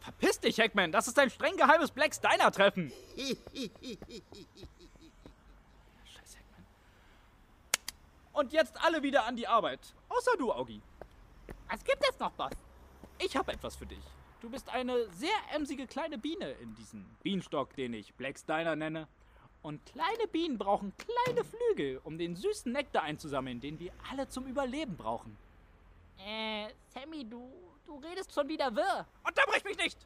[0.02, 0.92] Verpiss dich, Hackman.
[0.92, 2.92] Das ist ein streng geheimes Black Steiner-Treffen.
[6.06, 6.66] Scheiß Hackman.
[8.34, 9.80] Und jetzt alle wieder an die Arbeit.
[10.10, 10.82] Außer du, Augie.
[11.70, 12.52] Was gibt es noch, Boss?
[13.20, 14.04] Ich habe etwas für dich.
[14.42, 19.08] Du bist eine sehr emsige kleine Biene in diesem Bienenstock, den ich Black Steiner nenne.
[19.62, 24.48] Und kleine Bienen brauchen kleine Flügel, um den süßen Nektar einzusammeln, den wir alle zum
[24.48, 25.38] Überleben brauchen.
[26.18, 27.48] Äh, Sammy, du,
[27.92, 29.06] du redest schon wieder wirr.
[29.24, 29.98] Unterbrich mich nicht!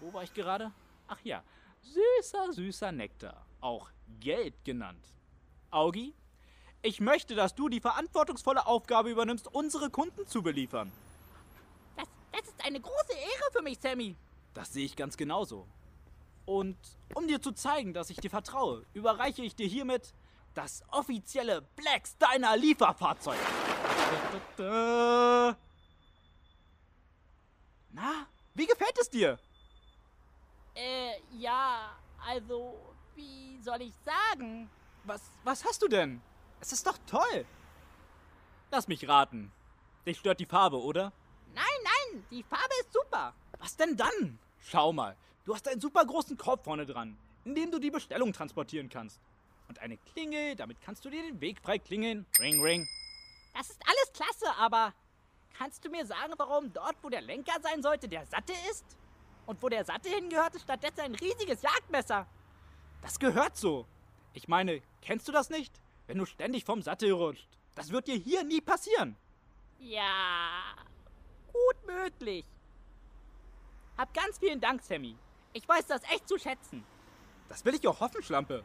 [0.00, 0.70] Wo war ich gerade?
[1.08, 1.42] Ach ja,
[1.80, 3.88] süßer, süßer Nektar, auch
[4.20, 5.06] Geld genannt.
[5.70, 6.14] Augi,
[6.82, 10.92] ich möchte, dass du die verantwortungsvolle Aufgabe übernimmst, unsere Kunden zu beliefern.
[11.96, 14.14] Das, das ist eine große Ehre für mich, Sammy.
[14.52, 15.66] Das sehe ich ganz genauso.
[16.44, 16.76] Und
[17.14, 20.12] um dir zu zeigen, dass ich dir vertraue, überreiche ich dir hiermit
[20.52, 23.38] das offizielle Black Steiner Lieferfahrzeug.
[27.94, 29.38] Na, wie gefällt es dir?
[30.74, 32.76] Äh, ja, also,
[33.14, 34.68] wie soll ich sagen?
[35.04, 36.20] Was, was hast du denn?
[36.60, 37.46] Es ist doch toll.
[38.72, 39.52] Lass mich raten.
[40.04, 41.12] Dich stört die Farbe, oder?
[41.54, 43.32] Nein, nein, die Farbe ist super.
[43.58, 44.40] Was denn dann?
[44.58, 48.32] Schau mal, du hast einen super großen Korb vorne dran, in dem du die Bestellung
[48.32, 49.20] transportieren kannst.
[49.68, 52.26] Und eine Klingel, damit kannst du dir den Weg frei klingeln.
[52.40, 52.88] Ring, ring.
[53.54, 54.92] Das ist alles klasse, aber
[55.56, 58.84] kannst du mir sagen, warum dort, wo der Lenker sein sollte, der Satte ist?
[59.46, 62.26] Und wo der Satte hingehört, ist stattdessen ein riesiges Jagdmesser.
[63.02, 63.86] Das gehört so.
[64.32, 65.80] Ich meine, kennst du das nicht?
[66.06, 67.48] Wenn du ständig vom Sattel rutscht.
[67.74, 69.16] Das wird dir hier nie passieren.
[69.78, 70.74] Ja,
[71.52, 72.44] gut möglich.
[73.96, 75.16] Hab ganz vielen Dank, Sammy.
[75.52, 76.84] Ich weiß das echt zu schätzen.
[77.48, 78.64] Das will ich auch hoffen, Schlampe.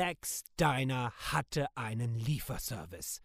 [0.00, 3.20] Black Steiner hatte einen Lieferservice.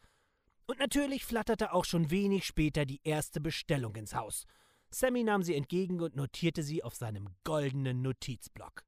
[0.65, 4.45] Und natürlich flatterte auch schon wenig später die erste Bestellung ins Haus.
[4.89, 8.83] Sammy nahm sie entgegen und notierte sie auf seinem goldenen Notizblock.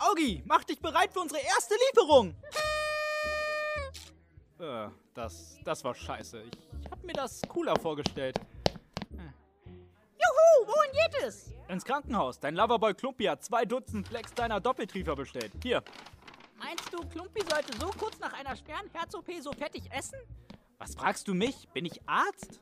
[0.00, 2.34] Augi, mach dich bereit für unsere erste Lieferung!
[4.58, 6.42] Äh, das, das war scheiße.
[6.42, 8.38] Ich hab mir das cooler vorgestellt.
[9.10, 11.52] Juhu, wohin geht es?
[11.68, 12.38] Ins Krankenhaus.
[12.38, 15.52] Dein Loverboy Klumpi hat zwei Dutzend Black Steiner Doppeltriefer bestellt.
[15.60, 15.82] Hier.
[16.64, 20.18] Meinst du, Klumpi sollte so kurz nach einer schweren Herz-OP so fettig essen?
[20.78, 21.68] Was fragst du mich?
[21.74, 22.58] Bin ich Arzt?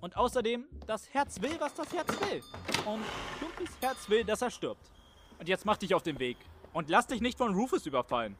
[0.00, 2.42] Und außerdem, das Herz will, was das Herz will.
[2.84, 3.02] Und
[3.38, 4.90] Klumpis Herz will, dass er stirbt.
[5.38, 6.36] Und jetzt mach dich auf den Weg.
[6.74, 8.36] Und lass dich nicht von Rufus überfallen.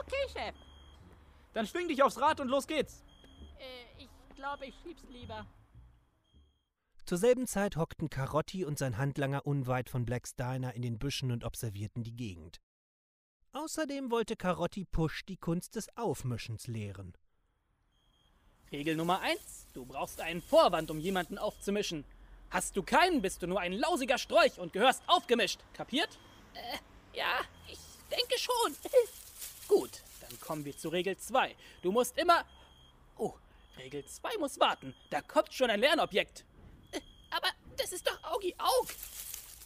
[0.00, 0.54] Okay, Chef.
[1.52, 3.04] Dann schwing dich aufs Rad und los geht's.
[3.58, 5.44] Äh, ich glaube, ich schieb's lieber.
[7.04, 11.32] Zur selben Zeit hockten Carotti und sein Handlanger unweit von Blacks Diner in den Büschen
[11.32, 12.60] und observierten die Gegend.
[13.56, 17.16] Außerdem wollte Carotti Push die Kunst des Aufmischens lehren.
[18.70, 19.68] Regel Nummer 1.
[19.72, 22.04] Du brauchst einen Vorwand, um jemanden aufzumischen.
[22.50, 25.60] Hast du keinen, bist du nur ein lausiger Strolch und gehörst aufgemischt.
[25.72, 26.18] Kapiert?
[26.52, 27.78] Äh, ja, ich
[28.10, 28.76] denke schon.
[29.68, 31.56] Gut, dann kommen wir zu Regel 2.
[31.80, 32.44] Du musst immer...
[33.16, 33.32] Oh,
[33.78, 34.94] Regel 2 muss warten.
[35.08, 36.44] Da kommt schon ein Lernobjekt.
[36.92, 38.88] Äh, aber das ist doch Augi Aug.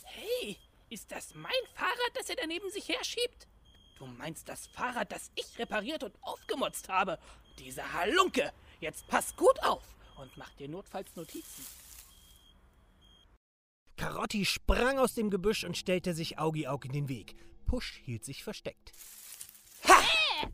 [0.04, 0.58] Hey,
[0.90, 3.48] ist das mein Fahrrad, das er da neben sich herschiebt?
[4.00, 7.18] Du meinst das Fahrrad, das ich repariert und aufgemotzt habe?
[7.58, 8.50] Diese Halunke!
[8.80, 9.84] Jetzt pass gut auf
[10.16, 11.66] und mach dir notfalls Notizen.
[13.98, 17.36] Carotti sprang aus dem Gebüsch und stellte sich Augi Aug in den Weg.
[17.66, 18.94] Push hielt sich versteckt.
[19.86, 20.02] Ha!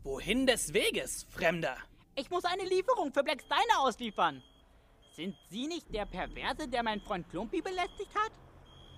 [0.03, 1.77] Wohin des Weges, Fremder?
[2.15, 4.43] Ich muss eine Lieferung für Black Steiner ausliefern.
[5.13, 8.33] Sind Sie nicht der Perverse, der meinen Freund Klumpi belästigt hat?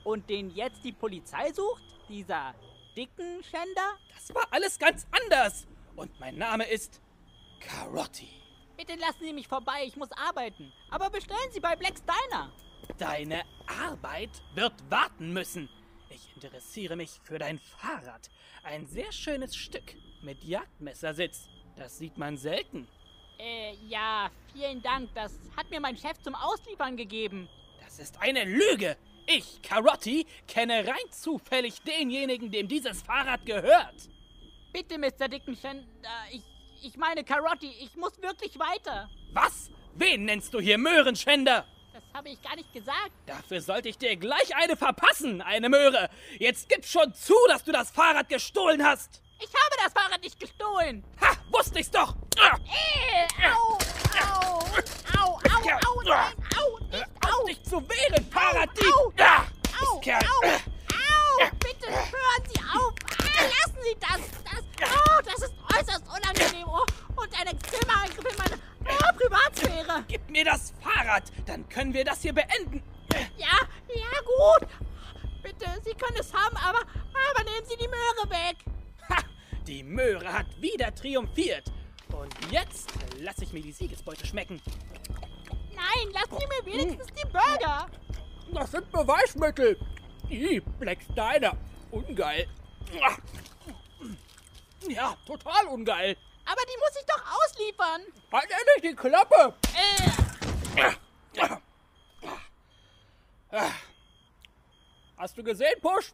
[0.03, 1.83] Und den jetzt die Polizei sucht?
[2.09, 2.55] Dieser
[2.95, 3.97] dicken Schänder?
[4.13, 5.67] Das war alles ganz anders.
[5.95, 7.01] Und mein Name ist
[7.59, 8.29] Carotti.
[8.77, 10.71] Bitte lassen Sie mich vorbei, ich muss arbeiten.
[10.89, 12.51] Aber bestellen Sie bei Black Steiner.
[12.97, 15.69] Deine Arbeit wird warten müssen.
[16.09, 18.29] Ich interessiere mich für dein Fahrrad.
[18.63, 21.49] Ein sehr schönes Stück mit Jagdmessersitz.
[21.75, 22.87] Das sieht man selten.
[23.37, 25.13] Äh, ja, vielen Dank.
[25.13, 27.47] Das hat mir mein Chef zum Ausliefern gegeben.
[27.81, 28.97] Das ist eine Lüge.
[29.31, 33.93] Ich, Carotti, kenne rein zufällig denjenigen, dem dieses Fahrrad gehört.
[34.73, 35.27] Bitte, Mr.
[35.27, 36.41] Dickenschen, äh, ich,
[36.81, 39.07] ich meine Carotti, ich muss wirklich weiter.
[39.33, 39.69] Was?
[39.93, 41.63] Wen nennst du hier Möhrenschänder?
[41.93, 43.11] Das habe ich gar nicht gesagt.
[43.27, 46.09] Dafür sollte ich dir gleich eine verpassen, eine Möhre.
[46.39, 49.21] Jetzt gib schon zu, dass du das Fahrrad gestohlen hast.
[49.37, 51.03] Ich habe das Fahrrad nicht gestohlen.
[51.21, 52.15] Ha, wusste ich's doch.
[52.35, 53.77] Äh, au,
[54.15, 54.59] au,
[55.19, 57.45] au, au, au, nein, au, nicht au.
[57.47, 58.93] dich zu wehren, Fahrraddieb.
[58.93, 59.45] Au, Ah,
[59.81, 62.93] Au, au, au, bitte hören Sie auf.
[63.19, 64.21] Ah, lassen Sie das.
[64.43, 66.67] Das, oh, das ist äußerst unangenehm.
[66.67, 66.85] Oh,
[67.21, 70.03] und ein extremer Eingriff in meine oh, Privatsphäre.
[70.07, 72.83] Gib mir das Fahrrad, dann können wir das hier beenden.
[73.37, 73.47] Ja,
[73.87, 74.69] ja, gut.
[75.43, 78.57] Bitte, Sie können es haben, aber, aber nehmen Sie die Möhre weg.
[79.09, 79.23] Ha,
[79.65, 81.71] die Möhre hat wieder triumphiert.
[82.13, 84.61] Und jetzt lasse ich mir die Siegesbeute schmecken.
[85.75, 87.89] Nein, lassen Sie mir wenigstens die Burger.
[88.53, 89.77] Das sind Beweismittel.
[90.29, 91.55] Ih, Black Steiner.
[91.91, 92.47] Ungeil.
[94.87, 96.15] Ja, total ungeil.
[96.45, 98.01] Aber die muss ich doch ausliefern.
[98.31, 99.53] Halt endlich die Klappe.
[103.51, 103.69] Äh,
[105.17, 106.11] Hast du gesehen, Push?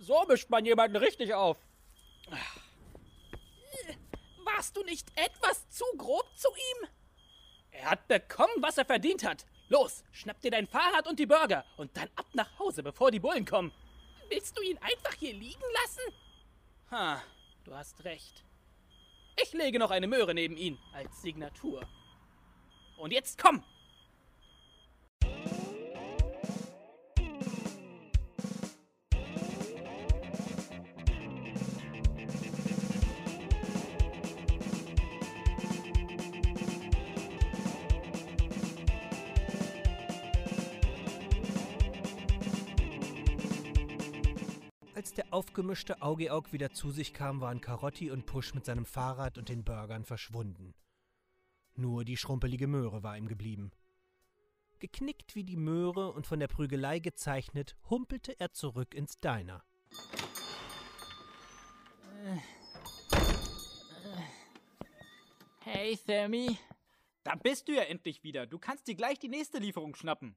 [0.00, 1.56] So mischt man jemanden richtig auf.
[4.54, 6.88] Warst du nicht etwas zu grob zu ihm?
[7.70, 9.46] Er hat bekommen, was er verdient hat.
[9.68, 13.20] Los, schnapp dir dein Fahrrad und die Burger und dann ab nach Hause, bevor die
[13.20, 13.72] Bullen kommen.
[14.28, 16.14] Willst du ihn einfach hier liegen lassen?
[16.90, 17.22] Ha,
[17.64, 18.42] du hast recht.
[19.42, 21.86] Ich lege noch eine Möhre neben ihn als Signatur.
[22.96, 23.62] Und jetzt komm!
[45.38, 49.62] Aufgemischte Augeaug wieder zu sich kam, waren Carotti und Push mit seinem Fahrrad und den
[49.62, 50.74] Burgern verschwunden.
[51.76, 53.70] Nur die schrumpelige Möhre war ihm geblieben.
[54.80, 59.62] Geknickt wie die Möhre und von der Prügelei gezeichnet, humpelte er zurück ins Diner.
[65.60, 66.58] hey, Sammy.
[67.22, 68.44] Da bist du ja endlich wieder.
[68.46, 70.34] Du kannst dir gleich die nächste Lieferung schnappen.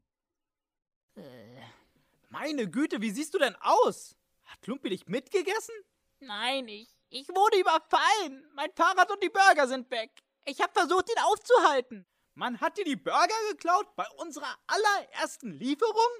[2.29, 4.15] Meine Güte, wie siehst du denn aus?
[4.51, 5.75] Hat Klumpi dich mitgegessen?
[6.19, 8.45] Nein, ich, ich wurde überfallen.
[8.53, 10.11] Mein Fahrrad und die Burger sind weg.
[10.45, 12.05] Ich habe versucht, ihn aufzuhalten.
[12.33, 16.11] Man hat dir die Burger geklaut bei unserer allerersten Lieferung?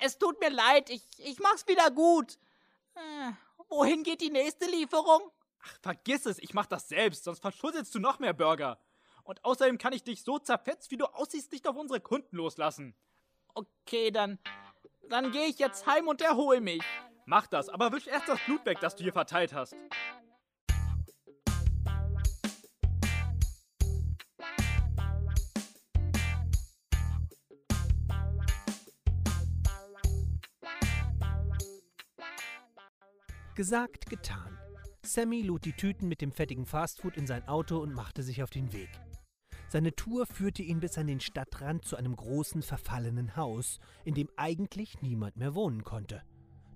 [0.00, 2.38] Es tut mir leid, ich, ich mach's wieder gut.
[2.94, 3.32] Äh,
[3.68, 5.30] wohin geht die nächste Lieferung?
[5.62, 8.80] Ach, vergiss es, ich mach das selbst, sonst verschusselst du noch mehr Burger.
[9.24, 12.96] Und außerdem kann ich dich so zerfetzt, wie du aussiehst, nicht auf unsere Kunden loslassen.
[13.54, 14.38] Okay, dann,
[15.08, 16.82] dann gehe ich jetzt heim und erhol mich.
[17.30, 19.76] Mach das, aber wisch erst das Blut weg, das du hier verteilt hast.
[33.54, 34.58] Gesagt, getan.
[35.04, 38.50] Sammy lud die Tüten mit dem fettigen Fastfood in sein Auto und machte sich auf
[38.50, 38.90] den Weg.
[39.68, 44.28] Seine Tour führte ihn bis an den Stadtrand zu einem großen verfallenen Haus, in dem
[44.36, 46.24] eigentlich niemand mehr wohnen konnte.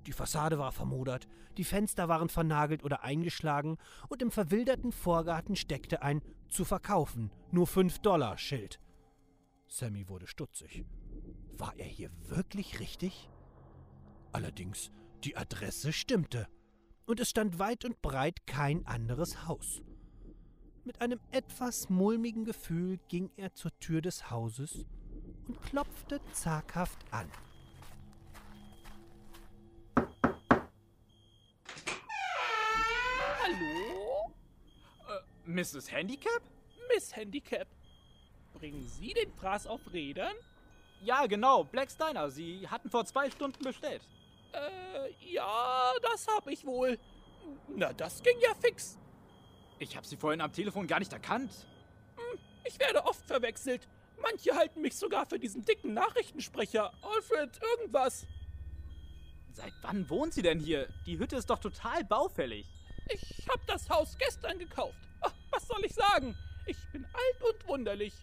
[0.07, 1.27] Die Fassade war vermodert,
[1.57, 3.79] die Fenster waren vernagelt oder eingeschlagen
[4.09, 8.81] und im verwilderten Vorgarten steckte ein zu verkaufen, nur 5 Dollar Schild.
[9.67, 10.85] Sammy wurde stutzig.
[11.57, 13.31] War er hier wirklich richtig?
[14.33, 14.91] Allerdings,
[15.25, 16.47] die Adresse stimmte.
[17.07, 19.83] Und es stand weit und breit kein anderes Haus.
[20.85, 24.85] Mit einem etwas mulmigen Gefühl ging er zur Tür des Hauses
[25.47, 27.29] und klopfte zaghaft an.
[35.47, 35.91] Mrs.
[35.91, 36.43] Handicap?
[36.93, 37.69] Miss Handicap.
[38.55, 40.35] Bringen Sie den Fraß auf Rädern?
[41.03, 42.31] Ja, genau, Black Steiner.
[42.31, 44.03] Sie hatten vor zwei Stunden bestellt.
[44.53, 46.99] Äh, ja, das hab ich wohl.
[47.69, 48.99] Na, das ging ja fix.
[49.79, 51.67] Ich habe Sie vorhin am Telefon gar nicht erkannt.
[52.65, 53.87] Ich werde oft verwechselt.
[54.23, 56.93] Manche halten mich sogar für diesen dicken Nachrichtensprecher.
[57.03, 58.27] Alfred, irgendwas.
[59.53, 60.89] Seit wann wohnt sie denn hier?
[61.07, 62.67] Die Hütte ist doch total baufällig.
[63.09, 64.97] Ich hab das Haus gestern gekauft.
[65.55, 66.37] Was soll ich sagen?
[66.67, 68.15] Ich bin alt und wunderlich.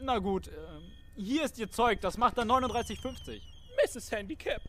[0.00, 3.40] Na gut, ähm, hier ist Ihr Zeug, das macht dann 39,50.
[3.84, 4.10] Mrs.
[4.10, 4.62] Handicap,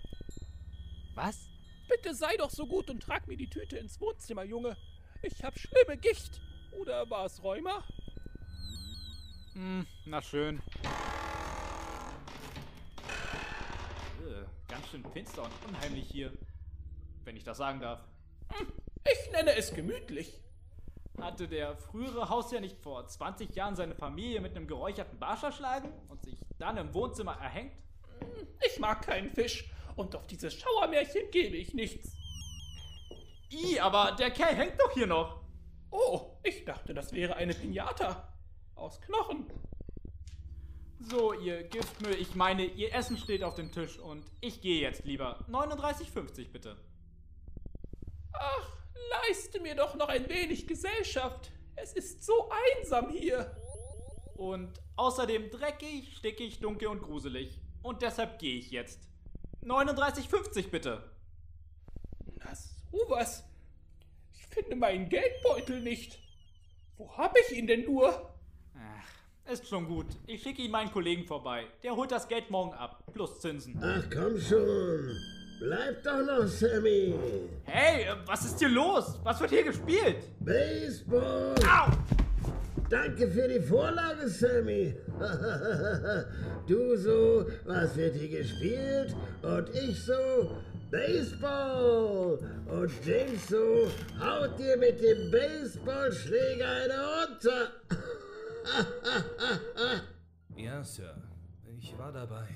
[1.16, 1.48] Was?
[1.88, 4.78] bitte sei doch so gut und trag mir die Tüte ins Wohnzimmer, Junge.
[5.22, 6.42] Ich hab schlimme Gicht.
[6.72, 7.84] Oder war es Rheuma?
[9.54, 10.62] Hm, na schön.
[14.28, 16.34] Äh, ganz schön finster und unheimlich hier.
[17.24, 18.02] Wenn ich das sagen darf.
[19.06, 20.40] Ich nenne es gemütlich.
[21.20, 25.91] Hatte der frühere Hausherr nicht vor 20 Jahren seine Familie mit einem geräucherten Barsch erschlagen
[26.09, 27.74] und sich dann im Wohnzimmer erhängt?
[28.66, 32.16] Ich mag keinen Fisch und auf dieses Schauermärchen gebe ich nichts.
[33.51, 35.41] I, aber der Kerl hängt doch hier noch.
[35.91, 38.34] Oh, ich dachte, das wäre eine Pinata.
[38.76, 39.45] Aus Knochen.
[40.99, 45.05] So, ihr Giftmüll, ich meine, ihr Essen steht auf dem Tisch und ich gehe jetzt
[45.05, 45.45] lieber.
[45.49, 46.78] 39,50 bitte.
[48.34, 51.52] Ach, leiste mir doch noch ein wenig Gesellschaft.
[51.76, 53.56] Es ist so einsam hier.
[54.36, 57.60] Und außerdem dreckig, stickig, dunkel und gruselig.
[57.82, 59.08] Und deshalb gehe ich jetzt.
[59.64, 61.04] 39,50 bitte.
[62.38, 62.54] Na
[62.91, 63.44] sowas.
[64.34, 66.20] Ich finde meinen Geldbeutel nicht.
[66.98, 68.34] Wo hab ich ihn denn nur?
[68.76, 70.08] Ach, ist schon gut.
[70.28, 71.66] Ich schicke ihn meinen Kollegen vorbei.
[71.82, 73.04] Der holt das Geld morgen ab.
[73.14, 73.80] Plus Zinsen.
[73.82, 75.16] Ach komm schon.
[75.60, 77.14] Bleib doch noch, Sammy.
[77.64, 79.20] Hey, äh, was ist hier los?
[79.24, 80.18] Was wird hier gespielt?
[80.39, 81.56] Baseball.
[81.68, 81.91] Au!
[82.89, 84.93] Danke für die Vorlage, Sammy.
[86.68, 89.16] du so, was wird hier gespielt?
[89.41, 90.58] Und ich so,
[90.91, 92.39] Baseball.
[92.68, 93.88] Und James so,
[94.20, 97.72] haut dir mit dem Baseballschläger eine runter.
[100.56, 101.16] Ja, Sir.
[101.80, 102.47] Ich war dabei.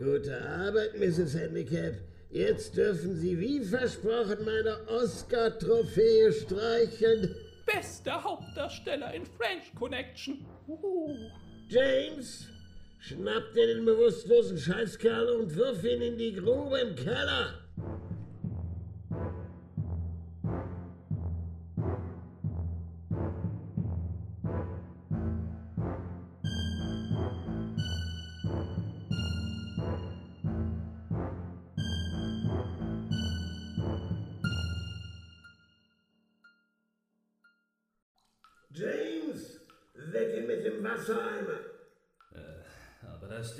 [0.00, 1.34] Gute Arbeit, Mrs.
[1.34, 1.92] Handicap.
[2.30, 7.36] Jetzt dürfen Sie wie versprochen meine Oscar-Trophäe streicheln.
[7.66, 10.46] Bester Hauptdarsteller in French Connection.
[10.66, 11.14] Uhu.
[11.68, 12.46] James,
[12.98, 17.58] schnapp dir den bewusstlosen Scheißkerl und wirf ihn in die Grube im Keller.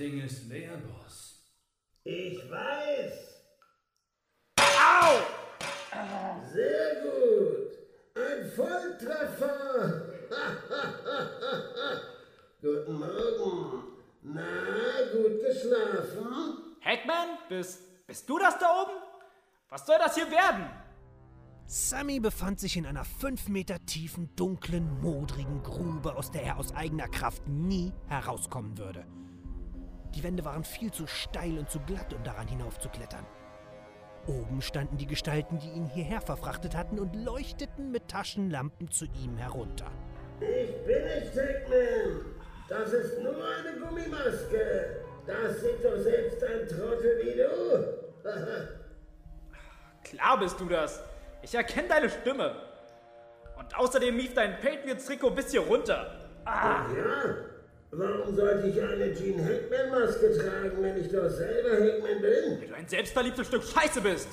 [0.00, 1.44] Ding ist leer, Boss.
[2.04, 3.12] Ich weiß.
[4.56, 5.20] Au!
[6.50, 7.76] Sehr gut.
[8.14, 10.06] Ein Volltreffer.
[12.62, 13.82] Guten Morgen.
[14.22, 16.76] Na, gut geschlafen?
[16.80, 19.02] Hackman, bist, bist du das da oben?
[19.68, 20.64] Was soll das hier werden?
[21.66, 26.74] Sammy befand sich in einer fünf Meter tiefen, dunklen, modrigen Grube, aus der er aus
[26.74, 29.04] eigener Kraft nie herauskommen würde.
[30.14, 33.24] Die Wände waren viel zu steil und zu glatt, um daran hinaufzuklettern.
[34.26, 39.36] Oben standen die Gestalten, die ihn hierher verfrachtet hatten und leuchteten mit Taschenlampen zu ihm
[39.36, 39.90] herunter.
[40.40, 42.24] Ich bin nicht Hackman.
[42.68, 45.04] Das ist nur eine Gummimaske.
[45.26, 48.28] Das sieht doch selbst ein Trottel wie du.
[50.04, 51.02] Klar bist du das.
[51.42, 52.54] Ich erkenne deine Stimme.
[53.58, 56.28] Und außerdem lief dein Patriots-Trikot bis hier runter.
[56.44, 57.49] Ah, ja,
[57.92, 62.60] warum sollte ich eine Gene Hackman-Maske tragen, wenn ich doch selber Hackman bin?
[62.60, 64.28] weil du ein selbstverliebtes Stück Scheiße bist.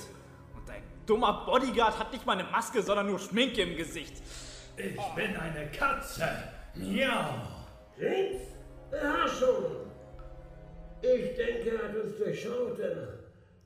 [0.54, 4.14] Und dein dummer Bodyguard hat nicht mal eine Maske, sondern nur Schminke im Gesicht.
[4.76, 6.28] Ich bin eine Katze.
[6.74, 7.42] Miau.
[7.98, 8.42] James?
[8.92, 9.88] Ja, schon.
[11.02, 12.78] Ich denke, er hat uns durchschaut.
[12.78, 13.08] Dann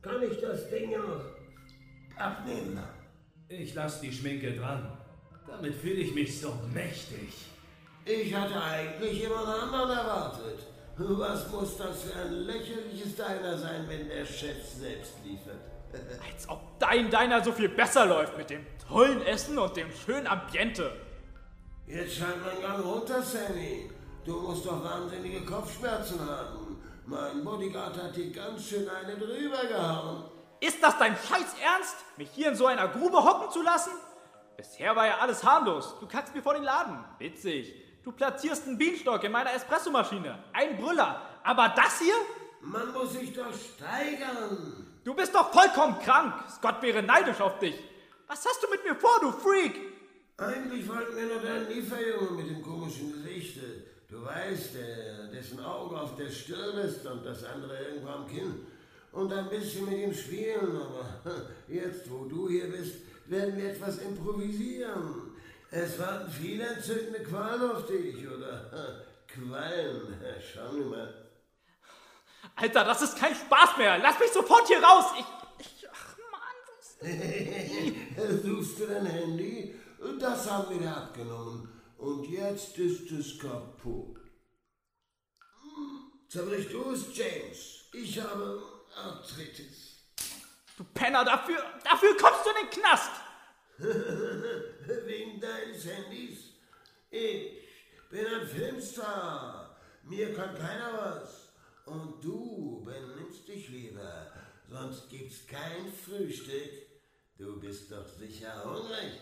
[0.00, 2.78] kann ich das Ding auch abnehmen.
[3.48, 4.98] Ich lass die Schminke dran.
[5.46, 7.51] Damit fühle ich mich so mächtig.
[8.04, 10.66] Ich hatte eigentlich immer einen anderen erwartet.
[10.96, 15.60] Was muss das für ein lächerliches Diner sein, wenn der Chef selbst liefert?
[16.26, 20.26] Als ob dein Diner so viel besser läuft mit dem tollen Essen und dem schönen
[20.26, 20.92] Ambiente.
[21.86, 23.90] Jetzt schalt mein Gang runter, Sammy.
[24.24, 26.82] Du musst doch wahnsinnige Kopfschmerzen haben.
[27.06, 30.24] Mein Bodyguard hat dir ganz schön eine drüber gehauen.
[30.60, 33.90] Ist das dein Scheiß Ernst, mich hier in so einer Grube hocken zu lassen?
[34.56, 35.96] Bisher war ja alles harmlos.
[35.98, 37.04] Du kackst mir vor den Laden.
[37.18, 37.91] Witzig.
[38.04, 40.36] Du platzierst einen Bienenstock in meiner Espressomaschine.
[40.52, 41.22] Ein Brüller.
[41.44, 42.14] Aber das hier?
[42.60, 44.86] Man muss sich doch steigern.
[45.04, 46.34] Du bist doch vollkommen krank.
[46.50, 47.78] Scott wäre neidisch auf dich.
[48.26, 49.78] Was hast du mit mir vor, du Freak?
[50.36, 53.58] Eigentlich wollten wir nur deinen Lieferjungen mit dem komischen Gesicht.
[54.08, 58.66] Du weißt, der, dessen Auge auf der Stirn ist und das andere irgendwo am Kinn.
[59.12, 61.20] Und ein bisschen mit ihm spielen, aber
[61.68, 62.96] jetzt, wo du hier bist,
[63.26, 65.31] werden wir etwas improvisieren.
[65.74, 68.70] Es warten viele entzückende Qualen auf dich, oder?
[69.26, 71.32] Quallen, schau nur mal.
[72.56, 73.96] Alter, das ist kein Spaß mehr.
[73.96, 75.06] Lass mich sofort hier raus.
[75.18, 75.66] Ich.
[75.66, 77.10] ich ach Mann.
[78.42, 79.74] Suchst du dein Handy?
[80.20, 81.66] Das haben wir dir abgenommen.
[81.96, 84.18] Und jetzt ist es kaputt.
[86.28, 87.88] Zerbrich du es, James.
[87.94, 88.62] Ich habe
[88.94, 90.04] Arthritis.
[90.76, 93.10] Du Penner, dafür, dafür kommst du in den Knast.
[94.86, 96.54] Wegen deines Handys.
[97.10, 97.52] Ich
[98.10, 99.76] bin ein Filmstar.
[100.02, 101.52] Mir kann keiner was.
[101.84, 104.32] Und du benimmst dich lieber,
[104.68, 106.70] sonst gibt's kein Frühstück.
[107.36, 109.20] Du bist doch sicher hungrig.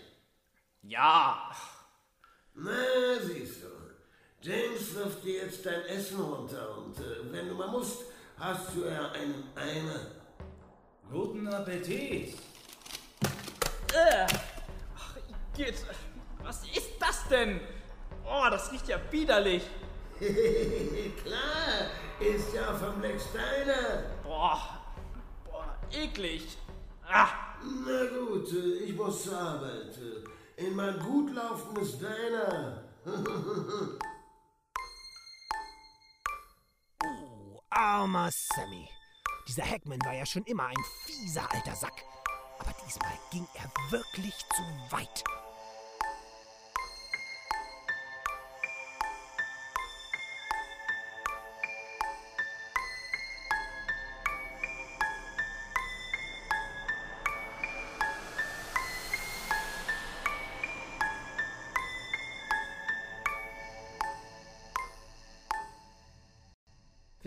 [0.83, 1.51] Ja.
[2.55, 3.69] Na, siehst du.
[4.43, 8.05] James wirft dir jetzt dein Essen runter und äh, wenn du mal musst,
[8.37, 10.07] hast du ja einen Eimer.
[11.11, 12.39] Guten Appetit.
[13.93, 14.27] Äh.
[15.61, 15.85] Ach, geht.
[16.43, 17.61] Was ist das denn?
[18.25, 19.63] Oh, das riecht ja widerlich.
[21.25, 21.91] Klar,
[22.21, 24.05] ist ja vom Black Steiner.
[24.23, 24.61] Boah,
[25.45, 26.57] boah, eklig.
[27.07, 27.29] Ah.
[27.63, 29.99] Na gut, ich muss zur Arbeit.
[30.57, 32.85] In mein gut laufendes Diner.
[37.03, 38.89] Oh, armer Sammy.
[39.49, 42.05] Dieser Hackman war ja schon immer ein fieser alter Sack.
[42.59, 44.63] Aber diesmal ging er wirklich zu
[44.95, 45.25] weit.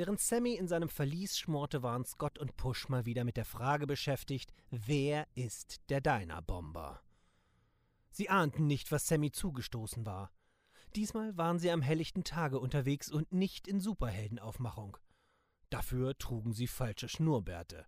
[0.04, 3.88] Während Sammy in seinem Verlies schmorte, waren Scott und Push mal wieder mit der Frage
[3.88, 7.02] beschäftigt, wer ist der Diner-Bomber?
[8.12, 10.30] Sie ahnten nicht, was Sammy zugestoßen war.
[10.98, 14.98] Diesmal waren sie am helllichten Tage unterwegs und nicht in Superheldenaufmachung.
[15.70, 17.86] Dafür trugen sie falsche Schnurrbärte.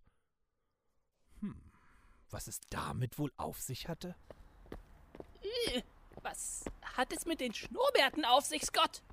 [1.41, 1.69] Hm,
[2.29, 4.15] was es damit wohl auf sich hatte?
[6.21, 6.63] Was
[6.95, 9.03] hat es mit den Schnurrbärten auf sich, Scott?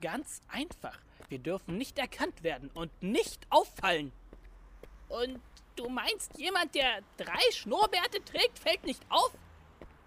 [0.00, 0.98] Ganz einfach.
[1.34, 4.12] Wir dürfen nicht erkannt werden und nicht auffallen.
[5.08, 5.40] Und
[5.74, 9.32] du meinst, jemand, der drei Schnurrbärte trägt, fällt nicht auf?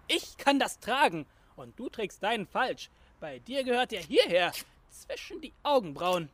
[0.06, 2.88] Ich kann das tragen und du trägst deinen falsch.
[3.20, 4.54] Bei dir gehört er hierher,
[4.88, 6.30] zwischen die Augenbrauen.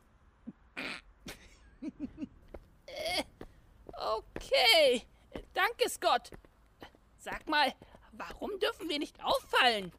[2.86, 3.24] Äh,
[3.92, 5.02] okay,
[5.54, 6.30] danke, Scott.
[7.18, 7.74] Sag mal,
[8.12, 9.90] warum dürfen wir nicht auffallen?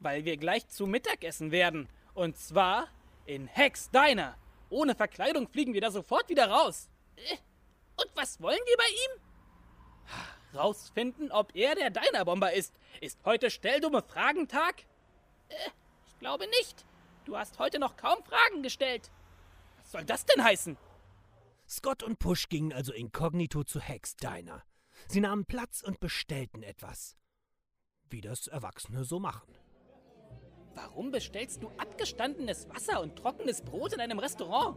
[0.00, 1.88] Weil wir gleich zu Mittagessen werden.
[2.12, 2.88] Und zwar
[3.26, 4.36] in Hex Diner.
[4.70, 6.88] Ohne Verkleidung fliegen wir da sofort wieder raus.
[7.16, 7.36] Äh,
[7.96, 10.56] Und was wollen wir bei ihm?
[10.58, 12.74] Rausfinden, ob er der Diner-Bomber ist.
[13.00, 14.82] Ist heute Stelldumme Fragentag?
[15.48, 15.54] Äh,
[16.06, 16.84] ich glaube nicht.
[17.24, 19.10] Du hast heute noch kaum Fragen gestellt.
[19.78, 20.76] Was soll das denn heißen?
[21.68, 24.62] Scott und Push gingen also inkognito zu Hex Diner.
[25.08, 27.16] Sie nahmen Platz und bestellten etwas.
[28.10, 29.54] Wie das Erwachsene so machen.
[30.74, 34.76] Warum bestellst du abgestandenes Wasser und trockenes Brot in einem Restaurant?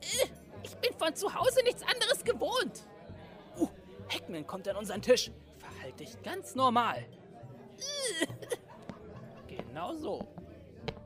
[0.00, 0.26] Äh,
[0.64, 2.84] Ich bin von zu Hause nichts anderes gewohnt.
[3.56, 3.68] Uh,
[4.12, 5.30] Hackman kommt an unseren Tisch.
[5.58, 6.98] Verhalte dich ganz normal.
[7.78, 8.26] Äh,
[9.56, 10.26] Genau so.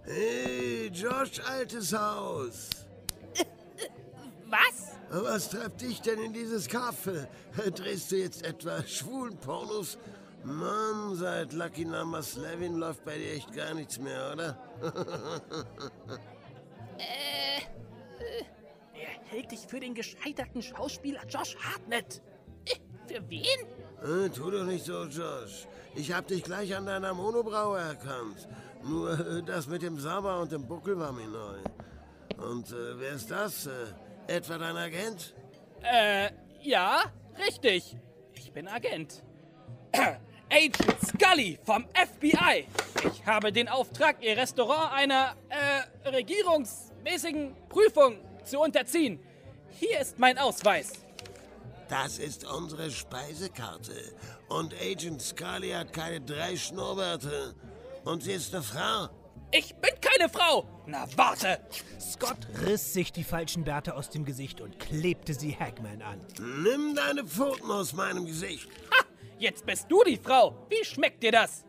[0.05, 2.71] Hey, Josh, altes Haus.
[4.47, 4.97] Was?
[5.11, 7.27] Was treibt dich denn in dieses Kaffee?
[7.75, 9.97] Drehst du jetzt etwa schwulen Pornos?
[10.45, 14.59] Mann, seit Lucky Number Slavin läuft bei dir echt gar nichts mehr, oder?
[18.95, 22.23] Er hält dich für den gescheiterten Schauspieler Josh Hartnett.
[22.67, 22.77] Äh,
[23.07, 23.45] Für wen?
[24.03, 25.67] Äh, tu doch nicht so, Josh.
[25.95, 28.49] Ich hab dich gleich an deiner Monobraue erkannt.
[28.83, 31.59] Nur äh, das mit dem Sabber und dem Buckel war mir neu.
[32.37, 33.67] Und äh, wer ist das?
[33.67, 33.71] Äh,
[34.27, 35.35] etwa dein Agent?
[35.83, 36.31] Äh,
[36.61, 37.03] ja,
[37.39, 37.97] richtig.
[38.35, 39.23] Ich bin Agent.
[40.53, 40.77] Agent
[41.07, 42.67] Scully vom FBI.
[43.11, 49.19] Ich habe den Auftrag, Ihr Restaurant einer, äh, regierungsmäßigen Prüfung zu unterziehen.
[49.71, 50.93] Hier ist mein Ausweis.
[51.89, 53.95] Das ist unsere Speisekarte.
[54.49, 57.55] Und Agent Scully hat keine drei Schnurrbärte.
[58.05, 59.09] Und sie ist eine Frau.
[59.53, 60.67] Ich bin keine Frau.
[60.87, 61.61] Na, warte.
[61.99, 66.21] Scott riss sich die falschen Bärte aus dem Gesicht und klebte sie Hackman an.
[66.39, 68.69] Nimm deine Pfoten aus meinem Gesicht.
[68.91, 69.05] Ha,
[69.43, 70.67] jetzt bist du die Frau.
[70.69, 71.65] Wie schmeckt dir das?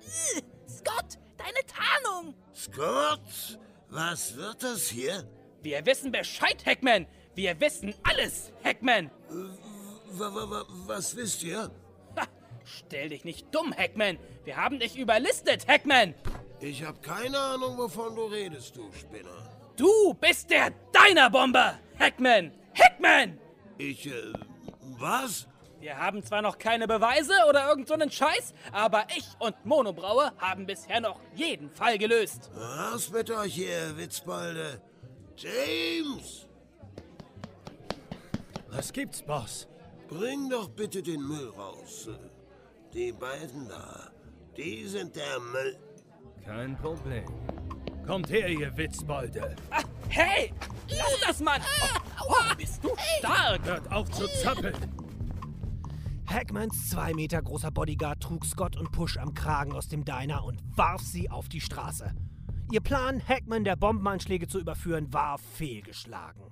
[0.70, 2.36] Scott, deine Tarnung!
[2.56, 3.60] Scott,
[3.90, 5.28] was wird das hier?
[5.62, 7.08] Wir wissen Bescheid, Hackman.
[7.36, 9.10] Wir wissen alles, Hackman.
[10.12, 11.72] Wa- wa- wa- was wisst ihr?
[12.16, 12.28] Ha,
[12.64, 14.20] stell dich nicht dumm, Hackman.
[14.46, 16.14] Wir haben dich überlistet, Hackman.
[16.60, 19.50] Ich habe keine Ahnung, wovon du redest, du Spinner.
[19.76, 22.52] Du bist der Diner-Bomber, Hackman.
[22.80, 23.40] Hackman!
[23.80, 24.34] Ich, äh,
[25.00, 25.48] was?
[25.84, 30.32] Wir haben zwar noch keine Beweise oder irgend so einen Scheiß, aber ich und Monobraue
[30.38, 32.50] haben bisher noch jeden Fall gelöst.
[32.56, 34.82] Raus mit euch hier, Witzbolde.
[35.36, 36.48] James,
[38.70, 39.68] Was gibt's, Boss?
[40.08, 42.08] bring doch bitte den Müll raus.
[42.94, 44.10] Die beiden da,
[44.56, 45.78] die sind der Müll.
[46.46, 47.26] Kein Problem.
[48.08, 49.54] Kommt her, ihr Witzbolde.
[49.70, 50.54] Ah, hey!
[50.88, 51.62] Lass das, Mann!
[52.22, 53.66] Oh, oh, bist du stark!
[53.66, 55.03] Hört auf zu zappeln.
[56.26, 60.62] Hackmans zwei Meter großer Bodyguard trug Scott und Push am Kragen aus dem Diner und
[60.76, 62.12] warf sie auf die Straße.
[62.72, 66.52] Ihr Plan, Hackman der Bombenanschläge zu überführen, war fehlgeschlagen.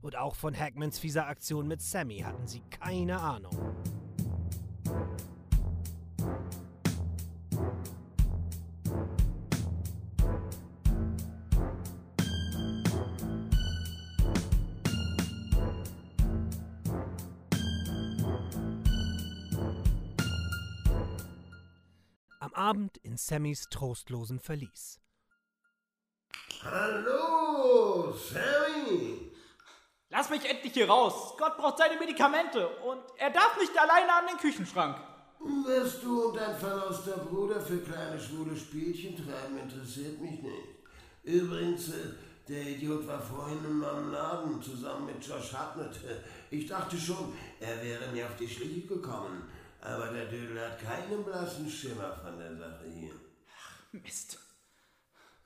[0.00, 3.56] Und auch von Hackmans fieser Aktion mit Sammy hatten sie keine Ahnung.
[22.60, 25.00] Abend in Sammys trostlosem Verlies.
[26.62, 29.32] Hallo, Sammy.
[30.10, 31.32] Lass mich endlich hier raus.
[31.34, 35.00] Scott braucht seine Medikamente und er darf nicht alleine an den Küchenschrank.
[35.38, 40.68] Was du und dein verlauster Bruder für kleine schwule Spielchen treiben, interessiert mich nicht.
[41.22, 42.12] Übrigens, äh,
[42.46, 45.98] der Idiot war vorhin in meinem Laden zusammen mit Josh Hartnett.
[46.50, 49.48] Ich dachte schon, er wäre mir auf die Schliche gekommen.
[49.82, 53.12] Aber der Dödel hat keinen blassen Schimmer von der Sache hier.
[53.92, 54.38] Mist.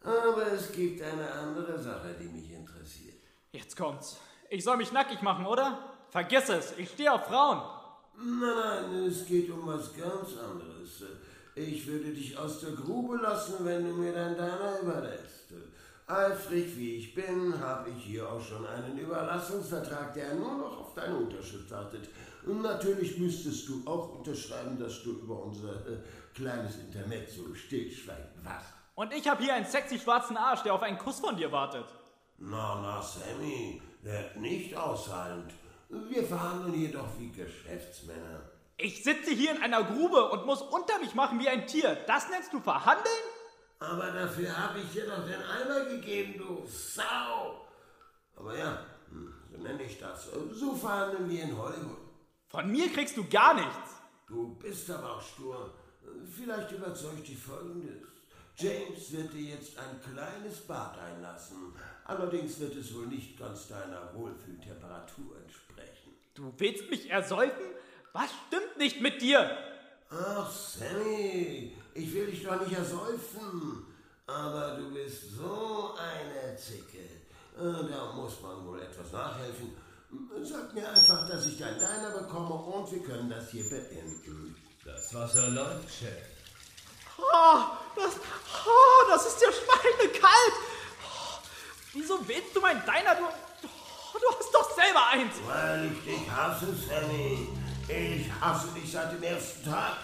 [0.03, 3.23] Aber es gibt eine andere Sache, die mich interessiert.
[3.53, 4.19] Jetzt kommt's.
[4.51, 5.97] Ich soll mich nackig machen, oder?
[6.11, 6.75] Vergiss es.
[6.77, 7.63] Ich stehe auf Frauen.
[8.17, 11.05] Nein, nein, es geht um was ganz anderes.
[11.55, 15.53] Ich würde dich aus der Grube lassen, wenn du mir dein Diner überlässt.
[16.07, 20.95] Eifrig wie ich bin, habe ich hier auch schon einen Überlassungsvertrag, der nur noch auf
[20.95, 22.09] deine Unterschrift wartet.
[22.47, 25.99] Und natürlich müsstest du auch unterschreiben, dass du über unser äh,
[26.35, 28.67] kleines Intermezzo stillschweigend warst.
[28.95, 31.87] Und ich habe hier einen sexy schwarzen Arsch, der auf einen Kuss von dir wartet.
[32.39, 35.53] Na, na, Sammy, werd nicht aushaltend.
[35.89, 38.43] Wir verhandeln hier doch wie Geschäftsmänner.
[38.77, 41.97] Ich sitze hier in einer Grube und muss unter mich machen wie ein Tier.
[42.07, 43.07] Das nennst du verhandeln?
[43.79, 47.67] Aber dafür habe ich dir doch den Eimer gegeben, du Sau.
[48.37, 50.31] Aber ja, hm, so nenne ich das.
[50.53, 52.04] So verhandeln wir in Hollywood.
[52.55, 53.91] Von mir kriegst du gar nichts.
[54.29, 55.75] Du bist aber auch stur.
[56.37, 58.07] Vielleicht überzeugt dich Folgendes.
[58.57, 61.75] James wird dir jetzt ein kleines Bad einlassen.
[62.05, 66.13] Allerdings wird es wohl nicht ganz deiner Wohlfühltemperatur entsprechen.
[66.35, 67.67] Du willst mich ersäufen?
[68.13, 69.51] Was stimmt nicht mit dir?
[70.09, 73.85] Ach, Sammy, ich will dich doch nicht ersäufen.
[74.29, 76.99] Aber du bist so eine Zicke.
[77.59, 79.73] Äh, Da muss man wohl etwas nachhelfen.
[80.43, 84.55] Sag mir einfach, dass ich dein Diner bekomme und wir können das hier beenden.
[84.85, 86.13] Das Wasser läuft, Chef.
[87.17, 87.61] Oh,
[87.97, 88.15] das,
[88.67, 90.55] oh, das ist ja schweinekalt.
[91.03, 91.39] Oh,
[91.95, 93.15] wieso willst du mein Diner?
[93.15, 95.35] Du, oh, du hast doch selber eins.
[95.47, 97.49] Weil ich dich hasse, Sammy.
[97.89, 99.97] Ich hasse dich seit dem ersten Tag.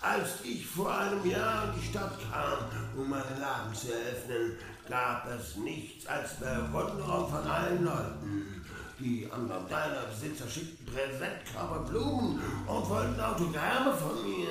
[0.00, 2.58] Als ich vor einem Jahr in die Stadt kam,
[2.96, 8.65] um meinen Laden zu eröffnen, gab es nichts als Bewunderung von allen Leuten.
[8.98, 14.48] Die anderen deiner Besitzer schickten Präsentkörper Blumen und wollten Autogramme von mir.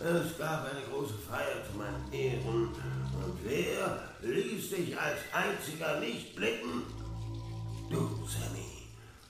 [0.00, 2.68] Es gab eine große Feier zu meinen Ehren.
[2.68, 6.84] Und wer ließ dich als einziger nicht blicken?
[7.90, 8.88] Du, Sammy,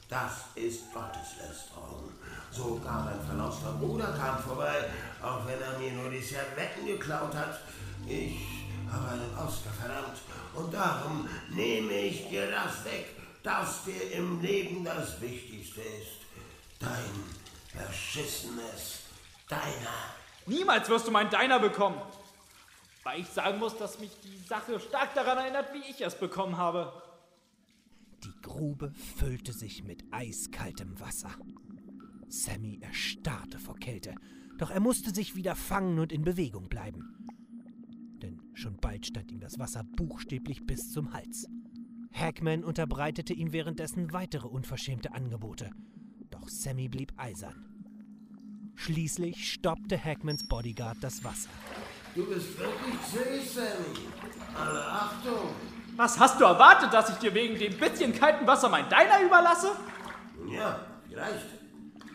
[0.08, 2.10] das ist Gotteslästerung.
[2.52, 4.84] Sogar mein verlauster Bruder kam vorbei,
[5.20, 7.58] auch wenn er mir nur die Servetten geklaut hat.
[8.06, 8.36] Ich
[8.92, 10.18] habe einen Oscar verdammt
[10.54, 16.26] und darum nehme ich dir das weg, das dir im Leben das Wichtigste ist.
[16.78, 16.90] Dein
[17.68, 19.00] verschissenes
[19.48, 20.14] Deiner.
[20.46, 22.00] Niemals wirst du mein Deiner bekommen.
[23.04, 26.56] Weil ich sagen muss, dass mich die Sache stark daran erinnert, wie ich es bekommen
[26.56, 26.92] habe.
[28.24, 31.34] Die Grube füllte sich mit eiskaltem Wasser.
[32.28, 34.14] Sammy erstarrte vor Kälte,
[34.58, 37.18] doch er musste sich wieder fangen und in Bewegung bleiben.
[38.22, 41.48] Denn schon bald stand ihm das Wasser buchstäblich bis zum Hals.
[42.12, 45.70] Hackman unterbreitete ihm währenddessen weitere unverschämte Angebote,
[46.30, 47.66] doch Sammy blieb eisern.
[48.74, 51.50] Schließlich stoppte Hackmans Bodyguard das Wasser.
[52.14, 53.98] Du bist wirklich zäh, Sammy.
[54.58, 55.50] Alle Achtung.
[55.96, 59.72] Was hast du erwartet, dass ich dir wegen dem bisschen kalten Wasser mein Deiner überlasse?
[60.38, 61.46] Nun ja, vielleicht.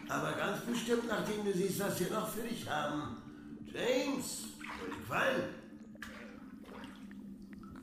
[0.10, 3.18] Aber ganz bestimmt, nachdem du siehst, was wir noch für dich haben.
[3.66, 4.44] James?
[5.08, 5.44] Wein?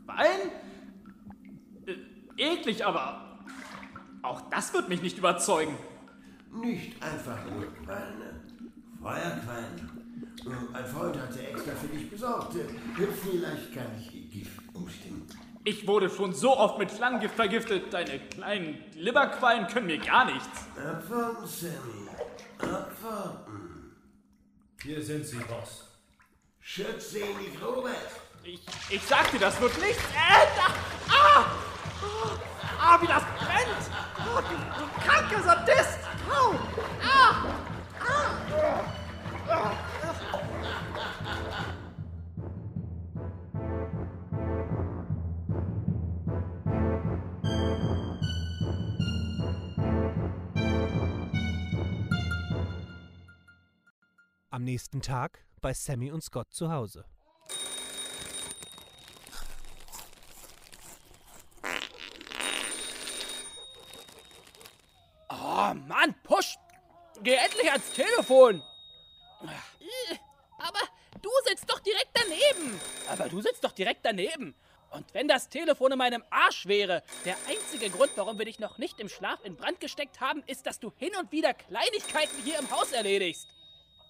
[0.07, 0.64] Äh,
[2.37, 3.39] eklig, aber
[4.23, 5.77] auch das wird mich nicht überzeugen.
[6.53, 8.41] Nicht einfach nur Qualne.
[9.01, 9.91] Feuerquallen.
[10.73, 12.55] Ein Freund hat sie extra für dich besorgt.
[13.23, 15.27] Vielleicht kann ich ihr Gift umstimmen.
[15.65, 17.93] Ich wurde schon so oft mit Schlangengift vergiftet.
[17.93, 20.67] Deine kleinen Leberquallen können mir gar nichts.
[20.77, 22.09] Abwarten, Sammy.
[22.59, 23.97] Abwarten.
[24.83, 25.89] Hier sind sie, Boss.
[26.61, 27.95] Schütze ihn nicht, Robert.
[28.47, 30.03] Ich, ich sag dir, das wird nichts.
[30.13, 30.67] Äh, da,
[31.15, 31.47] ah!
[32.79, 33.91] Ah, wie das brennt!
[34.19, 35.99] Oh, du, du kranker Sadist!
[36.31, 36.55] Au!
[37.03, 37.47] Ah!
[54.51, 57.07] Am nächsten Tag bei Sammy und Scott zu Hause.
[65.31, 66.57] Oh Mann, Push!
[67.65, 68.63] Endlich ans Telefon!
[70.59, 70.81] Aber
[71.23, 72.81] du sitzt doch direkt daneben!
[73.09, 74.55] Aber du sitzt doch direkt daneben!
[74.91, 78.79] Und wenn das Telefon in meinem Arsch wäre, der einzige Grund, warum wir dich noch
[78.79, 82.59] nicht im Schlaf in Brand gesteckt haben, ist, dass du hin und wieder Kleinigkeiten hier
[82.59, 83.49] im Haus erledigst.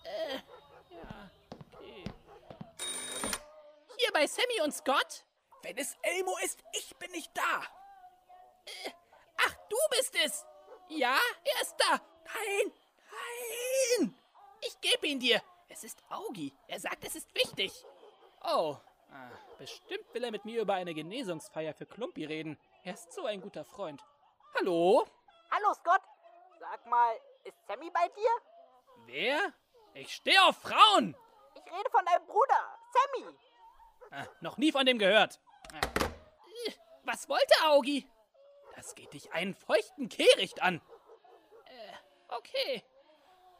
[0.04, 0.34] Äh,
[0.94, 1.30] ja,
[1.72, 2.04] okay.
[3.96, 5.24] Hier bei Sammy und Scott?
[5.62, 7.62] Wenn es Elmo ist, ich bin nicht da.
[8.66, 8.90] Äh,
[9.38, 10.44] ach, du bist es.
[10.90, 12.00] Ja, er ist da.
[12.26, 12.72] Nein,
[13.98, 14.14] nein.
[14.60, 15.42] Ich gebe ihn dir.
[15.68, 16.52] Es ist Augi.
[16.68, 17.72] Er sagt, es ist wichtig.
[18.42, 18.76] Oh,
[19.10, 22.58] ah, bestimmt will er mit mir über eine Genesungsfeier für Klumpi reden.
[22.82, 24.02] Er ist so ein guter Freund.
[24.56, 25.06] Hallo?
[25.50, 26.02] Hallo Scott,
[26.60, 28.30] sag mal, ist Sammy bei dir?
[29.06, 29.52] Wer?
[29.94, 31.16] Ich stehe auf Frauen.
[31.54, 33.36] Ich rede von deinem Bruder, Sammy.
[34.10, 35.40] Ah, noch nie von dem gehört.
[35.72, 36.04] Ah.
[37.04, 38.08] Was wollte Augi?
[38.74, 40.80] Das geht dich einen feuchten Kehricht an.
[41.66, 42.82] Äh, okay.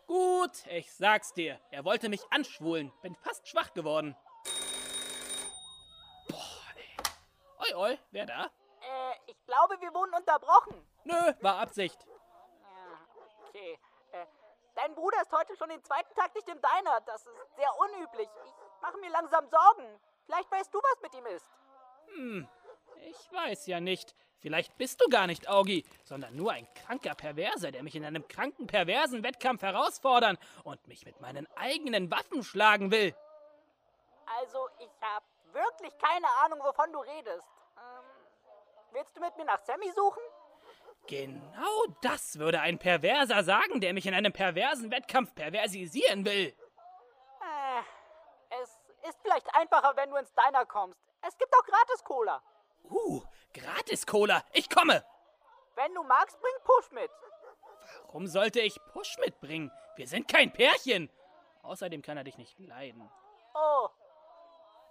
[0.07, 1.61] Gut, ich sag's dir.
[1.71, 2.93] Er wollte mich anschwulen.
[3.03, 4.17] Bin fast schwach geworden.
[6.29, 6.97] Boah, ey.
[7.59, 8.45] Oi, oi, wer da?
[8.45, 10.87] Äh, ich glaube, wir wurden unterbrochen.
[11.05, 12.07] Nö, war Absicht.
[12.07, 13.79] Ja, okay.
[14.13, 14.27] Äh,
[14.75, 17.01] dein Bruder ist heute schon den zweiten Tag nicht im Diner.
[17.07, 18.29] Das ist sehr unüblich.
[18.45, 20.01] Ich mache mir langsam Sorgen.
[20.27, 21.51] Vielleicht weißt du, was mit ihm ist.
[22.09, 22.49] Hm,
[22.97, 24.15] ich weiß ja nicht.
[24.41, 28.29] Vielleicht bist du gar nicht Augi, sondern nur ein kranker Perverser, der mich in einem
[28.29, 33.15] kranken, perversen Wettkampf herausfordern und mich mit meinen eigenen Waffen schlagen will.
[34.41, 37.49] Also, ich habe wirklich keine Ahnung, wovon du redest.
[37.77, 38.05] Ähm,
[38.93, 40.23] willst du mit mir nach Sammy suchen?
[41.07, 46.55] Genau das würde ein Perverser sagen, der mich in einem perversen Wettkampf perversisieren will.
[47.41, 48.71] Äh, es
[49.09, 50.99] ist vielleicht einfacher, wenn du ins Diner kommst.
[51.21, 52.43] Es gibt auch Gratis-Cola.
[52.85, 53.23] Uh,
[53.53, 54.45] Gratis-Cola.
[54.53, 55.05] Ich komme.
[55.75, 57.11] Wenn du magst, bring Push mit.
[58.07, 59.71] Warum sollte ich Push mitbringen?
[59.97, 61.11] Wir sind kein Pärchen.
[61.63, 63.11] Außerdem kann er dich nicht leiden.
[63.55, 63.89] Oh,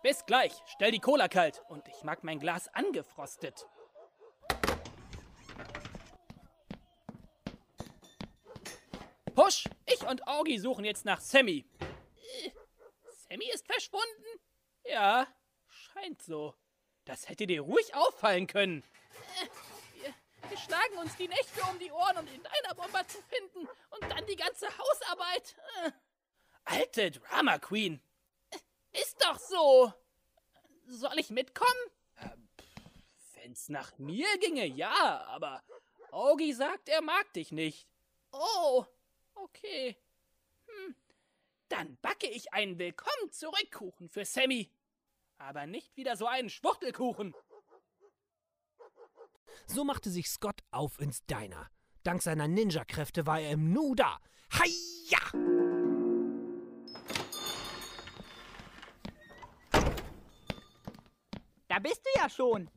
[0.03, 0.51] Bis gleich.
[0.65, 1.63] Stell die Cola kalt.
[1.69, 3.67] Und ich mag mein Glas angefrostet.
[9.33, 11.65] Push, ich und Augi suchen jetzt nach Sammy.
[11.79, 12.51] Äh,
[13.29, 14.41] Sammy ist verschwunden?
[14.83, 15.25] Ja,
[15.67, 16.53] scheint so.
[17.05, 18.83] Das hätte dir ruhig auffallen können.
[20.01, 20.13] Wir,
[20.49, 23.67] Wir schlagen uns die Nächte um die Ohren, um den Dyna-Bomber zu finden.
[23.89, 25.55] Und dann die ganze Hausarbeit.
[26.65, 28.01] Alte Drama Queen.
[28.93, 29.93] Ist doch so.
[30.87, 31.71] Soll ich mitkommen?
[33.35, 35.61] Wenn's nach mir ginge, ja, aber
[36.11, 37.87] Augie sagt, er mag dich nicht.
[38.31, 38.85] Oh,
[39.35, 39.97] okay.
[40.67, 40.95] Hm.
[41.67, 44.69] Dann backe ich einen Willkommen zurück Kuchen für Sammy.
[45.45, 47.35] Aber nicht wieder so einen Schwuchtelkuchen.
[49.65, 51.69] So machte sich Scott auf ins Diner.
[52.03, 54.19] Dank seiner Ninja-Kräfte war er im Nu da.
[54.53, 55.19] Heia!
[61.67, 62.69] Da bist du ja schon.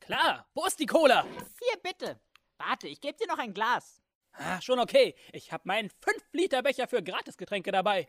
[0.00, 1.22] Klar, wo ist die Cola?
[1.22, 2.20] Hier, bitte.
[2.56, 4.02] Warte, ich gebe dir noch ein Glas.
[4.32, 5.14] Ah, schon okay.
[5.32, 8.08] Ich habe meinen 5-Liter-Becher für Gratisgetränke dabei.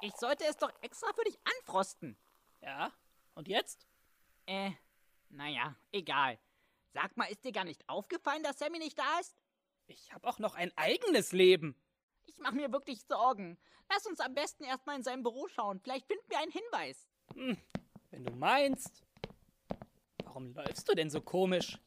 [0.00, 2.16] Ich sollte es doch extra für dich anfrosten.
[2.62, 2.90] Ja,
[3.38, 3.86] und jetzt?
[4.46, 4.72] Äh,
[5.30, 6.38] naja, egal.
[6.92, 9.40] Sag mal, ist dir gar nicht aufgefallen, dass Sammy nicht da ist?
[9.86, 11.76] Ich habe auch noch ein eigenes Leben.
[12.26, 13.56] Ich mache mir wirklich Sorgen.
[13.88, 15.80] Lass uns am besten erstmal in seinem Büro schauen.
[15.80, 17.08] Vielleicht finden wir einen Hinweis.
[17.34, 17.56] Hm,
[18.10, 19.04] wenn du meinst.
[20.24, 21.78] Warum läufst du denn so komisch?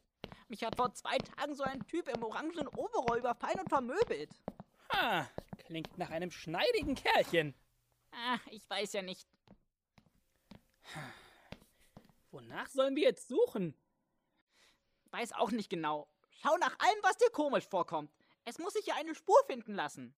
[0.47, 4.31] Mich hat vor zwei Tagen so ein Typ im orangenen Overall überfallen und vermöbelt.
[4.93, 5.29] Ha,
[5.65, 7.53] klingt nach einem schneidigen Kerlchen.
[8.11, 9.27] Ah, ich weiß ja nicht.
[12.31, 13.75] Wonach sollen wir jetzt suchen?
[15.11, 16.07] Weiß auch nicht genau.
[16.29, 18.11] Schau nach allem, was dir komisch vorkommt.
[18.45, 20.15] Es muss sich ja eine Spur finden lassen.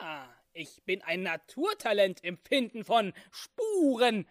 [0.00, 4.28] Ha, ich bin ein Naturtalent im Finden von Spuren.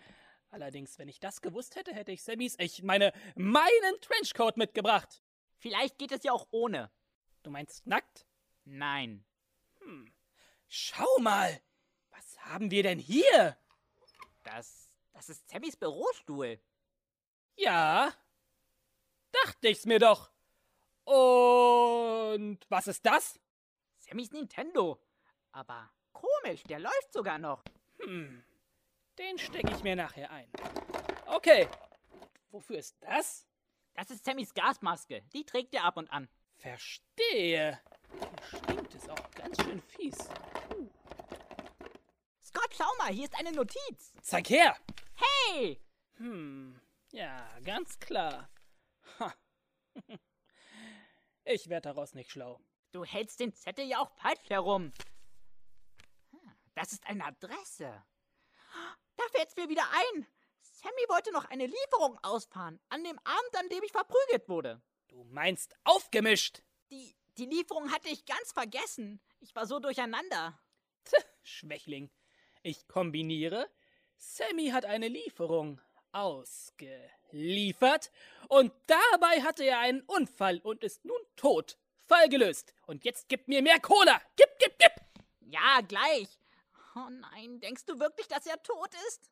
[0.50, 5.22] Allerdings, wenn ich das gewusst hätte, hätte ich Sammys, ich meine, meinen Trenchcoat mitgebracht.
[5.58, 6.92] Vielleicht geht es ja auch ohne.
[7.44, 8.28] Du meinst nackt?
[8.64, 9.26] Nein.
[9.80, 10.14] Hm.
[10.68, 11.62] Schau mal.
[12.12, 13.58] Was haben wir denn hier?
[14.44, 16.60] Das, das ist Sammys Bürostuhl.
[17.58, 18.14] Ja.
[19.32, 20.32] Dachte ich's mir doch.
[21.04, 23.40] Und was ist das?
[23.98, 25.02] Sammys Nintendo.
[25.52, 27.64] Aber komisch, der läuft sogar noch.
[28.00, 28.44] Hm.
[29.18, 30.50] Den stecke ich mir nachher ein.
[31.26, 31.68] Okay.
[32.52, 33.46] Wofür ist das?
[33.94, 35.24] Das ist Sammys Gasmaske.
[35.34, 36.30] Die trägt er ab und an.
[36.58, 37.80] Verstehe.
[38.12, 40.30] Hier stinkt es auch ganz schön fies.
[40.76, 40.90] Uh.
[42.44, 44.14] Scott, schau mal, hier ist eine Notiz.
[44.22, 44.78] Zeig her.
[45.16, 45.82] Hey!
[46.18, 46.80] Hm.
[47.12, 48.50] Ja, ganz klar.
[49.20, 49.34] Ha.
[51.50, 52.60] Ich werde daraus nicht schlau.
[52.92, 54.92] Du hältst den Zettel ja auch falsch herum.
[56.76, 58.04] Das ist eine Adresse.
[59.16, 60.28] Da fällt's mir wieder ein.
[60.60, 64.82] Sammy wollte noch eine Lieferung ausfahren, an dem Abend, an dem ich verprügelt wurde.
[65.08, 66.64] Du meinst aufgemischt?
[66.92, 69.22] Die, die Lieferung hatte ich ganz vergessen.
[69.40, 70.60] Ich war so durcheinander.
[71.06, 72.12] Tch, Schwächling.
[72.62, 73.72] Ich kombiniere.
[74.18, 75.80] Sammy hat eine Lieferung
[76.12, 78.12] ausgeliefert
[78.48, 81.78] und dabei hatte er einen Unfall und ist nun tot.
[82.08, 82.74] Fall gelöst.
[82.86, 84.22] Und jetzt gib mir mehr Cola.
[84.36, 84.92] Gib, gib, gib.
[85.42, 86.40] Ja, gleich.
[86.96, 89.30] Oh nein, denkst du wirklich, dass er tot ist?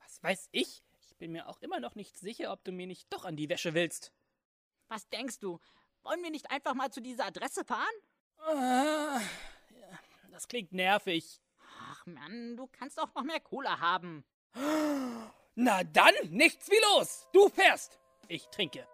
[0.00, 0.82] Was weiß ich?
[1.00, 3.48] Ich bin mir auch immer noch nicht sicher, ob du mir nicht doch an die
[3.48, 4.12] Wäsche willst.
[4.88, 5.58] Was denkst du?
[6.02, 7.94] Wollen wir nicht einfach mal zu dieser Adresse fahren?
[8.38, 9.20] Ah,
[10.30, 11.40] das klingt nervig.
[11.90, 14.24] Ach Mann, du kannst auch noch mehr Cola haben.
[15.54, 17.28] Na dann, nichts wie los.
[17.32, 17.98] Du fährst.
[18.28, 18.86] Ich trinke.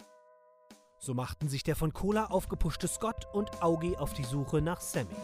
[0.99, 5.15] So machten sich der von Cola aufgepuschte Scott und Augie auf die Suche nach Sammy.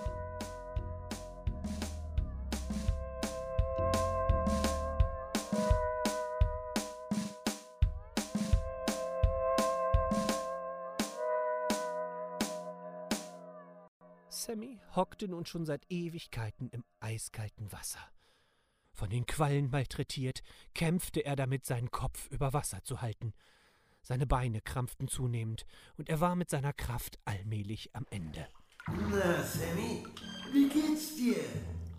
[14.28, 17.98] Sammy hockte nun schon seit Ewigkeiten im eiskalten Wasser.
[18.94, 20.40] Von den Quallen malträtiert,
[20.72, 23.34] kämpfte er damit, seinen Kopf über Wasser zu halten.
[24.02, 25.66] Seine Beine krampften zunehmend,
[25.96, 28.46] und er war mit seiner Kraft allmählich am Ende.
[28.86, 30.06] Na, Sammy,
[30.52, 31.36] wie geht's dir?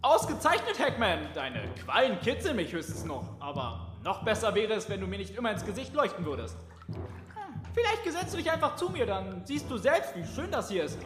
[0.01, 1.27] Ausgezeichnet, Hackman!
[1.33, 3.41] Deine Quallen kitzeln mich höchstens noch.
[3.41, 6.55] Aber noch besser wäre es, wenn du mir nicht immer ins Gesicht leuchten würdest.
[6.87, 10.69] Hm, Vielleicht gesetzt du dich einfach zu mir, dann siehst du selbst, wie schön das
[10.69, 10.99] hier ist.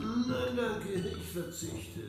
[0.00, 2.00] Nein, danke, ich verzichte.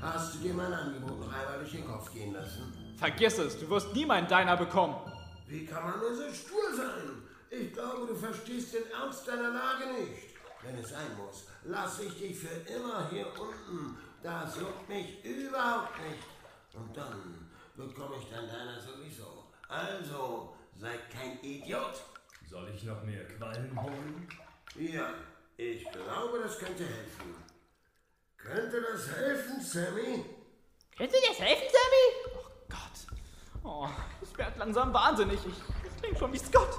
[0.00, 2.72] Hast du dir mein Angebot noch einmal durch den Kopf gehen lassen?
[2.96, 4.96] Vergiss es, du wirst nie meinen Deiner bekommen.
[5.46, 7.22] Wie kann man nur so stur sein?
[7.50, 10.34] Ich glaube, du verstehst den Ernst deiner Lage nicht.
[10.62, 13.96] Wenn es sein muss, lasse ich dich für immer hier unten.
[14.22, 16.24] Das juckt mich überhaupt nicht.
[16.74, 19.44] Und dann bekomme ich dann deiner sowieso.
[19.68, 22.02] Also, sei kein Idiot.
[22.50, 24.28] Soll ich noch mehr Quallen holen?
[24.76, 25.10] Ja,
[25.56, 27.34] ich glaube, das könnte helfen.
[28.36, 30.24] Könnte das helfen, Sammy?
[30.96, 32.36] Könnte dir das helfen, Sammy?
[32.36, 33.20] Oh Gott.
[33.64, 33.88] Oh,
[34.22, 35.40] ich werde langsam wahnsinnig.
[35.44, 35.54] Ich,
[35.84, 36.78] ich klinge schon wie Scott.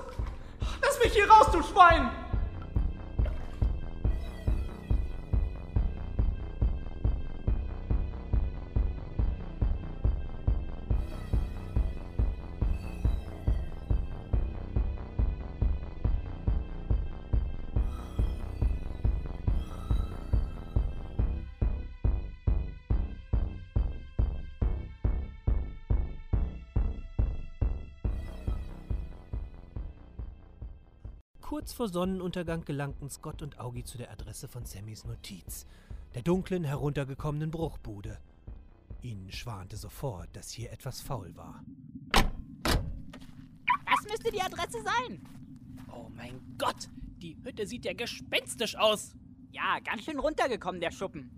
[0.82, 2.27] Lass mich hier raus, du Schwein!
[31.68, 35.66] Kurz vor Sonnenuntergang gelangten Scott und Augie zu der Adresse von Sammys Notiz,
[36.16, 38.20] der dunklen, heruntergekommenen Bruchbude.
[39.02, 41.66] Ihnen schwante sofort, dass hier etwas faul war.
[42.14, 45.22] Das müsste die Adresse sein.
[45.92, 46.88] Oh mein Gott,
[47.18, 49.14] die Hütte sieht ja gespenstisch aus.
[49.52, 51.30] Ja, ganz schön runtergekommen, der Schuppen.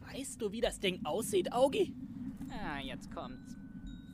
[0.00, 1.94] Weißt du, wie das Ding aussieht, Augi?
[2.50, 3.59] Ah, jetzt kommt's.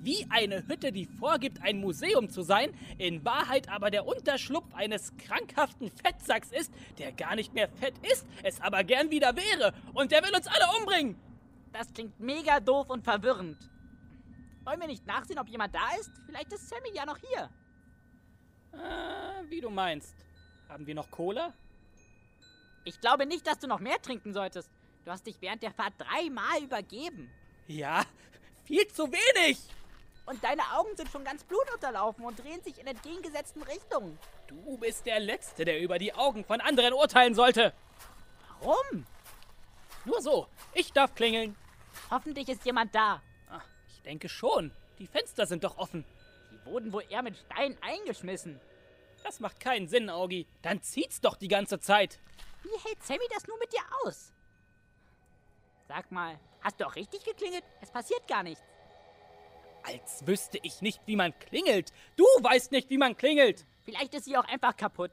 [0.06, 5.12] Wie eine Hütte, die vorgibt, ein Museum zu sein, in Wahrheit aber der Unterschlupf eines
[5.16, 9.74] krankhaften Fettsacks ist, der gar nicht mehr fett ist, es aber gern wieder wäre.
[9.94, 11.16] Und der will uns alle umbringen.
[11.72, 13.58] Das klingt mega doof und verwirrend.
[14.62, 16.12] Wollen wir nicht nachsehen, ob jemand da ist?
[16.24, 17.50] Vielleicht ist Sammy ja noch hier.
[18.74, 20.14] Ah, wie du meinst.
[20.68, 21.52] Haben wir noch Cola?
[22.84, 24.70] Ich glaube nicht, dass du noch mehr trinken solltest.
[25.04, 27.28] Du hast dich während der Fahrt dreimal übergeben.
[27.66, 28.04] Ja,
[28.66, 29.58] viel zu wenig.
[30.26, 34.18] Und deine Augen sind schon ganz blutunterlaufen und drehen sich in entgegengesetzten Richtungen.
[34.48, 37.72] Du bist der Letzte, der über die Augen von anderen urteilen sollte.
[38.60, 39.06] Warum?
[40.04, 40.48] Nur so.
[40.74, 41.56] Ich darf klingeln.
[42.10, 43.22] Hoffentlich ist jemand da.
[43.48, 44.72] Ah, ich denke schon.
[44.98, 46.04] Die Fenster sind doch offen.
[46.50, 48.60] Die wurden wohl eher mit Steinen eingeschmissen.
[49.22, 50.46] Das macht keinen Sinn, Augi.
[50.62, 52.18] Dann zieht's doch die ganze Zeit.
[52.62, 54.32] Wie hält Sammy das nur mit dir aus?
[55.86, 57.64] Sag mal, hast du auch richtig geklingelt?
[57.80, 58.62] Es passiert gar nichts.
[59.86, 61.92] Als wüsste ich nicht, wie man klingelt.
[62.16, 63.64] Du weißt nicht, wie man klingelt.
[63.84, 65.12] Vielleicht ist sie auch einfach kaputt.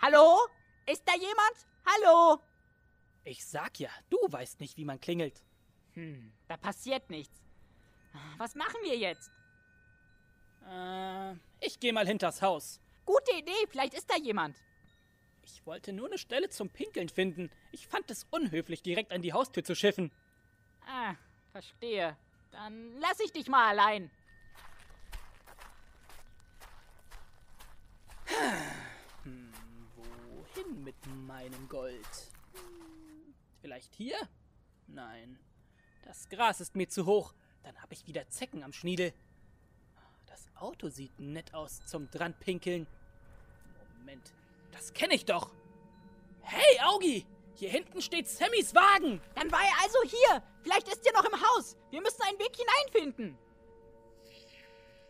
[0.00, 0.38] Hallo?
[0.86, 1.66] Ist da jemand?
[1.84, 2.40] Hallo?
[3.24, 5.42] Ich sag ja, du weißt nicht, wie man klingelt.
[5.94, 7.42] Hm, da passiert nichts.
[8.38, 9.32] Was machen wir jetzt?
[10.70, 12.80] Äh, ich geh mal hinters Haus.
[13.04, 14.62] Gute Idee, vielleicht ist da jemand.
[15.42, 17.50] Ich wollte nur eine Stelle zum Pinkeln finden.
[17.72, 20.12] Ich fand es unhöflich, direkt an die Haustür zu schiffen.
[20.86, 21.14] Ah,
[21.54, 22.16] verstehe.
[22.50, 24.10] Dann lass ich dich mal allein.
[29.22, 29.52] Hm,
[29.94, 32.32] wohin mit meinem Gold?
[33.60, 34.16] Vielleicht hier?
[34.88, 35.38] Nein.
[36.02, 37.34] Das Gras ist mir zu hoch.
[37.62, 39.14] Dann habe ich wieder Zecken am Schniedel.
[40.26, 42.88] Das Auto sieht nett aus zum dranpinkeln.
[43.98, 44.32] Moment,
[44.72, 45.52] das kenne ich doch.
[46.42, 47.24] Hey, Augi!
[47.54, 49.20] Hier hinten steht Sammys Wagen.
[49.36, 50.42] Dann war er also hier.
[50.64, 51.76] Vielleicht ist er noch im Haus.
[51.90, 53.38] Wir müssen einen Weg hineinfinden.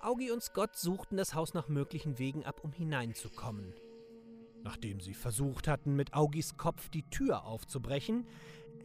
[0.00, 3.72] Augie und Scott suchten das Haus nach möglichen Wegen ab, um hineinzukommen.
[4.62, 8.26] Nachdem sie versucht hatten, mit Augies Kopf die Tür aufzubrechen,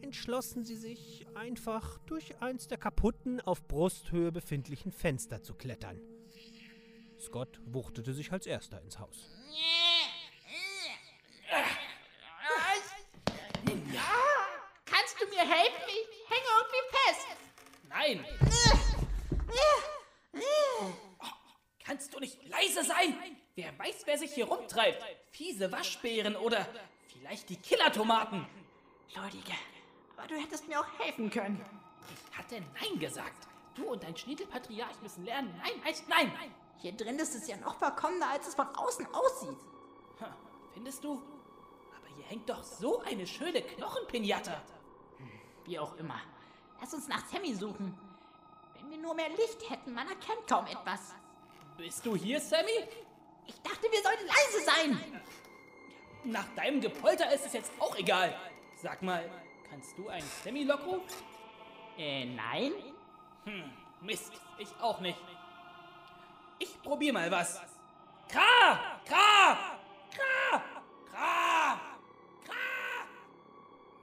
[0.00, 6.00] entschlossen sie sich, einfach durch eins der kaputten, auf Brusthöhe befindlichen Fenster zu klettern.
[7.18, 9.28] Scott wuchtete sich als erster ins Haus.
[14.86, 15.89] Kannst du mir helfen?
[18.14, 18.26] Nein.
[21.84, 23.16] Kannst du nicht leise sein?
[23.56, 25.02] Wer weiß, wer sich hier rumtreibt.
[25.32, 26.66] Fiese Waschbären oder
[27.08, 28.46] vielleicht die Killertomaten.
[29.16, 29.52] Lordige,
[30.16, 31.64] aber du hättest mir auch helfen können.
[32.08, 33.48] Ich hatte Nein gesagt.
[33.74, 35.52] Du und dein Schniedelpatriarch müssen lernen.
[35.62, 36.32] Nein heißt Nein.
[36.78, 39.58] Hier drin ist es ja noch verkommener, als es von außen aussieht.
[40.72, 41.14] Findest du?
[41.14, 44.62] Aber hier hängt doch so eine schöne Knochenpinata.
[45.64, 46.20] Wie auch immer.
[46.80, 47.96] Lass uns nach Sammy suchen.
[48.74, 51.14] Wenn wir nur mehr Licht hätten, man erkennt kaum etwas.
[51.76, 52.88] Bist du hier, Sammy?
[53.46, 55.22] Ich dachte, wir sollten leise sein.
[56.24, 58.34] Nach deinem Gepolter ist es jetzt auch egal.
[58.76, 59.28] Sag mal,
[59.68, 61.02] kannst du ein Sammy-Loco?
[61.96, 62.72] Äh, nein?
[63.44, 65.18] Hm, Mist, ich auch nicht.
[66.58, 67.60] Ich probier mal was.
[68.28, 69.00] Kra!
[69.06, 69.58] Kra!
[70.14, 70.62] Kra!
[71.10, 71.80] Kra!
[72.44, 73.06] Kra!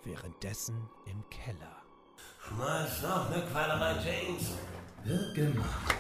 [0.04, 1.77] Währenddessen im Keller.
[2.52, 4.52] Was noch eine Qualerei, James?
[5.04, 5.96] Wird gemacht.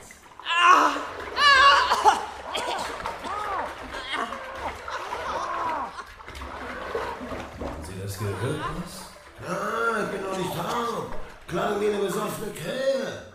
[7.59, 9.47] Haben Sie das gehört, was?
[9.47, 11.15] Ah, ich bin noch nicht taub.
[11.47, 13.33] Klang wie eine besoffene Krähe.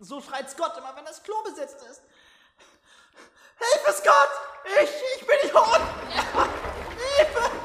[0.00, 2.02] So schreit Scott immer, wenn das Klo besetzt ist.
[3.58, 4.30] Hilfe, Scott!
[4.64, 5.88] Ich, ich bin hier unten!
[7.16, 7.57] Hilfe!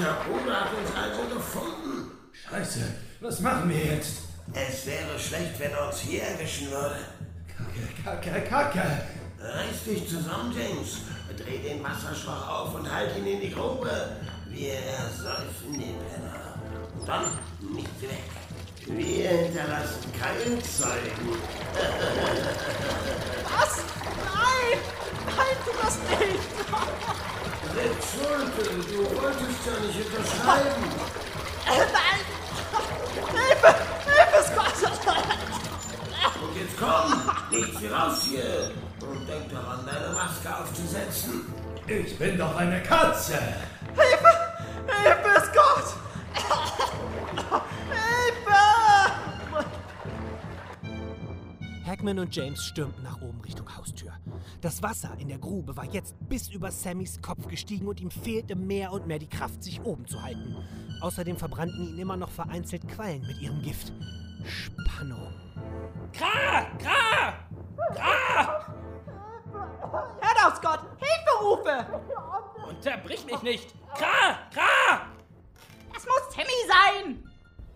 [0.00, 2.10] Dämlicher Bruder hat uns also gefunden.
[2.32, 2.80] Scheiße,
[3.20, 4.22] was machen wir jetzt?
[4.54, 6.96] Es wäre schlecht, wenn er uns hier erwischen würde.
[8.02, 9.02] Kacke, Kacke, Kacke.
[9.38, 11.00] Reiß dich zusammen, James.
[11.36, 13.90] Dreh den Wasserschlauch auf und halt ihn in die Grube.
[14.48, 16.54] Wir ersäufen den Penner.
[16.98, 17.24] Und dann
[17.74, 18.24] nicht weg.
[18.86, 21.36] Wir hinterlassen keinen Zeugen.
[23.58, 23.76] Was?
[24.16, 24.78] Nein!
[25.26, 27.29] Nein, tu das nicht!
[27.70, 30.84] Du wolltest ja nicht unterschreiben.
[31.66, 32.20] Nein!
[33.32, 33.74] Hilfe!
[34.06, 34.80] Hilfe, Scott!
[36.80, 37.30] komm!
[37.50, 38.72] Nichts wie raus hier!
[39.00, 41.46] Und denk daran, deine Maske aufzusetzen.
[41.86, 43.38] Ich bin doch eine Katze.
[43.94, 45.94] Hilfe, Scott!
[47.90, 48.60] Hilfe!
[51.86, 53.59] Hackman und James stürmten nach oben Richtung.
[54.60, 58.54] Das Wasser in der Grube war jetzt bis über Sammys Kopf gestiegen und ihm fehlte
[58.54, 60.56] mehr und mehr die Kraft, sich oben zu halten.
[61.00, 63.92] Außerdem verbrannten ihn immer noch vereinzelt Quallen mit ihrem Gift.
[64.44, 65.32] Spannung.
[66.12, 66.66] Kra!
[66.78, 67.34] Kra!
[67.94, 68.66] Kra!
[70.42, 70.80] Doch, Scott!
[70.98, 71.86] Hilferufe!
[72.66, 73.74] Unterbrich mich nicht!
[73.94, 74.38] Kra!
[74.52, 75.06] Kra!
[75.92, 77.30] Das muss Sammy sein!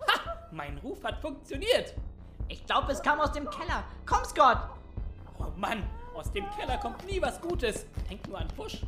[0.09, 0.49] Ha!
[0.51, 1.95] Mein Ruf hat funktioniert!
[2.49, 3.85] Ich glaube, es kam aus dem Keller.
[4.07, 4.59] Komm, Scott!
[5.39, 5.82] Oh Mann,
[6.25, 7.87] aus dem Keller kommt nie was Gutes.
[8.09, 8.83] Denk nur an Push.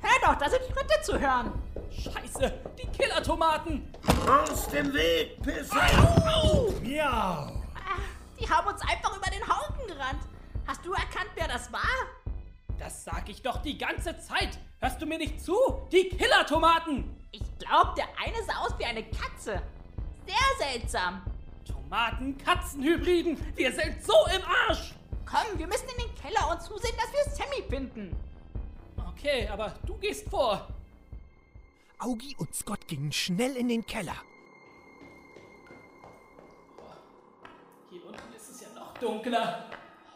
[0.00, 1.52] Hör doch, da sind Schritte zu hören!
[1.90, 3.92] Scheiße, die Killer-Tomaten!
[4.28, 5.80] Aus dem Weg, Pisser!
[6.82, 7.52] Miau.
[8.38, 10.22] Die haben uns einfach über den Haufen gerannt.
[10.66, 11.80] Hast du erkannt, wer das war?
[12.78, 14.58] Das sag ich doch die ganze Zeit!
[14.80, 15.56] Hörst du mir nicht zu?
[15.92, 17.16] Die Killer-Tomaten!
[17.30, 19.62] Ich glaube, der eine sah aus wie eine Katze.
[20.26, 21.22] Sehr seltsam.
[21.92, 23.36] Tomaten-Katzen-Hybriden!
[23.54, 24.94] Wir sind so im Arsch!
[25.26, 28.16] Komm, wir müssen in den Keller und zusehen, dass wir Sammy finden.
[29.10, 30.68] Okay, aber du gehst vor.
[31.98, 34.16] Augie und Scott gingen schnell in den Keller.
[37.90, 39.66] Hier unten ist es ja noch dunkler.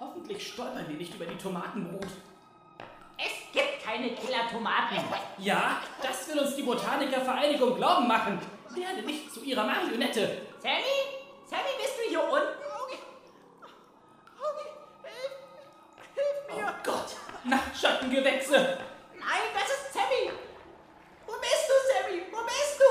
[0.01, 2.09] Hoffentlich stolpern wir nicht über die Tomatenbrut.
[3.19, 4.97] Es gibt keine Killer-Tomaten.
[5.39, 8.39] Ja, das will uns die Botanikervereinigung glauben machen.
[8.75, 10.41] Werde nicht zu ihrer Marionette.
[10.59, 11.26] Sammy?
[11.49, 12.47] Sammy, bist du hier unten?
[16.49, 18.79] Oh Gott, Nachtschattengewächse.
[19.15, 20.33] Nein, das ist Sammy.
[21.27, 22.23] Wo bist du, Sammy?
[22.31, 22.91] Wo bist du?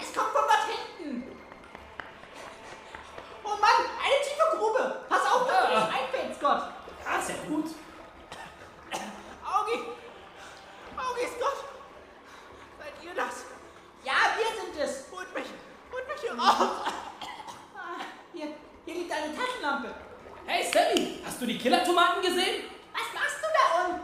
[0.00, 0.66] Es kommt von dort
[0.96, 1.36] hinten.
[3.44, 5.04] Oh Mann, eine tiefe Grube.
[5.08, 5.86] Pass auf, dass du Ah.
[5.86, 6.62] nicht einfällst, Scott.
[7.04, 7.66] Ja, sehr gut.
[9.44, 9.78] Augi!
[10.96, 11.64] Augi, Scott!
[12.78, 13.44] Seid ihr das?
[14.04, 15.04] Ja, wir sind es.
[15.12, 15.44] Holt mich,
[15.92, 16.68] holt mich hier raus.
[17.76, 18.00] Ah,
[18.32, 18.48] Hier,
[18.84, 19.94] hier liegt eine Taschenlampe.
[20.46, 22.64] Hey Sammy, hast du die Killer-Tomaten gesehen?
[22.92, 23.99] Was machst du da unten?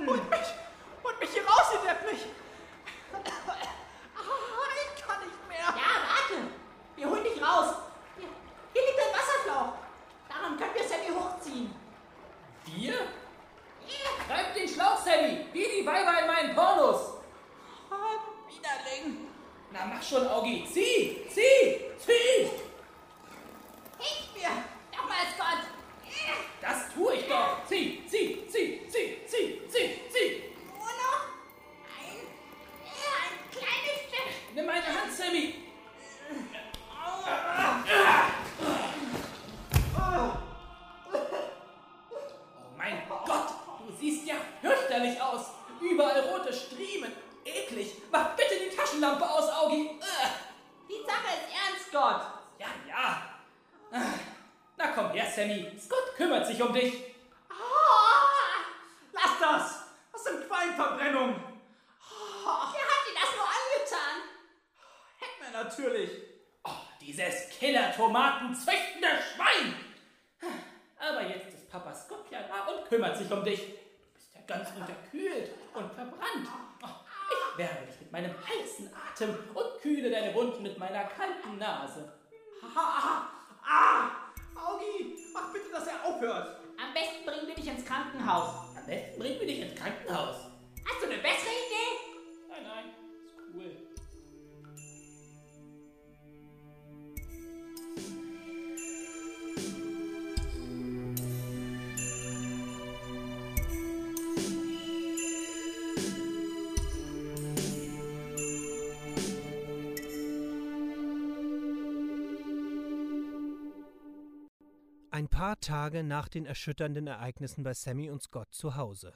[115.66, 119.12] Tage nach den erschütternden Ereignissen bei Sammy und Scott zu Hause.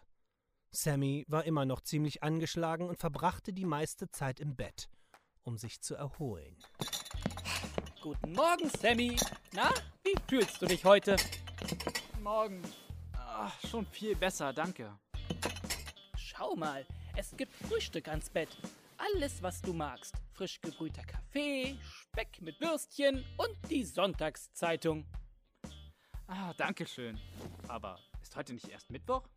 [0.73, 4.91] Sammy war immer noch ziemlich angeschlagen und verbrachte die meiste Zeit im Bett,
[5.45, 6.57] um sich zu erholen.
[8.03, 9.17] Guten Morgen, Sammy.
[9.53, 9.71] Na,
[10.03, 11.15] wie fühlst du dich heute?
[12.21, 12.63] Morgen.
[13.13, 14.99] Ah, schon viel besser, danke.
[16.17, 16.85] Schau mal,
[17.17, 18.49] es gibt Frühstück ans Bett.
[18.99, 20.17] Alles, was du magst.
[20.33, 25.07] Frisch gebrühter Kaffee, Speck mit Würstchen und die Sonntagszeitung.
[26.33, 27.19] Ah, danke schön.
[27.67, 29.29] Aber ist heute nicht erst Mittwoch?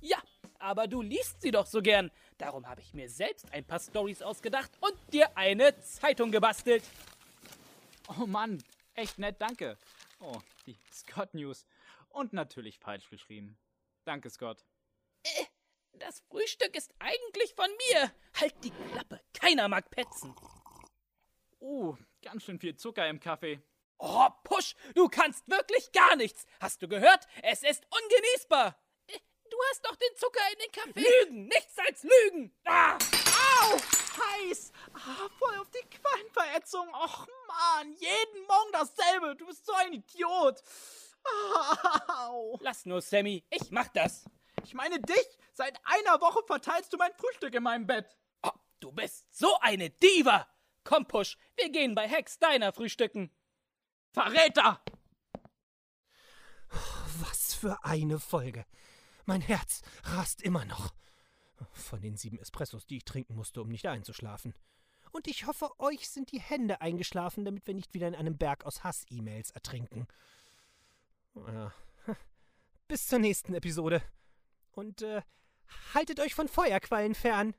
[0.00, 0.20] Ja,
[0.58, 2.10] aber du liest sie doch so gern.
[2.36, 6.82] Darum habe ich mir selbst ein paar Stories ausgedacht und dir eine Zeitung gebastelt.
[8.08, 8.60] Oh Mann,
[8.94, 9.78] echt nett, danke.
[10.18, 11.64] Oh, die Scott News.
[12.08, 13.56] Und natürlich falsch geschrieben.
[14.04, 14.64] Danke, Scott.
[15.22, 15.44] Äh,
[15.92, 18.10] das Frühstück ist eigentlich von mir.
[18.34, 20.34] Halt die Klappe, keiner mag petzen.
[21.60, 23.62] Uh, ganz schön viel Zucker im Kaffee.
[24.02, 26.46] Oh, Push, du kannst wirklich gar nichts.
[26.58, 27.26] Hast du gehört?
[27.42, 28.74] Es ist ungenießbar.
[29.08, 29.18] Äh,
[29.50, 31.00] Du hast doch den Zucker in den Kaffee.
[31.24, 32.56] Lügen, nichts als Lügen.
[32.64, 33.76] Ah, Au!
[33.76, 34.72] Heiß!
[34.94, 36.88] Ah, voll auf die Quallenverätzung.
[36.94, 39.36] Och Mann, jeden Morgen dasselbe.
[39.36, 40.62] Du bist so ein Idiot.
[42.08, 42.58] Au!
[42.62, 43.44] lass nur, Sammy.
[43.50, 44.24] Ich mach das.
[44.64, 45.38] Ich meine dich.
[45.52, 48.06] Seit einer Woche verteilst du mein Frühstück in meinem Bett.
[48.42, 48.50] Oh,
[48.80, 50.48] du bist so eine Diva.
[50.84, 53.30] Komm, Push, wir gehen bei Hex Deiner frühstücken.
[54.12, 54.80] Verräter!
[57.20, 58.64] Was für eine Folge.
[59.24, 60.92] Mein Herz rast immer noch.
[61.72, 64.54] Von den sieben Espressos, die ich trinken musste, um nicht einzuschlafen.
[65.12, 68.64] Und ich hoffe, euch sind die Hände eingeschlafen, damit wir nicht wieder in einem Berg
[68.64, 70.06] aus Hass-E-Mails ertrinken.
[71.34, 71.72] Ja.
[72.88, 74.02] Bis zur nächsten Episode.
[74.72, 75.22] Und äh,
[75.94, 77.54] haltet euch von Feuerquallen fern.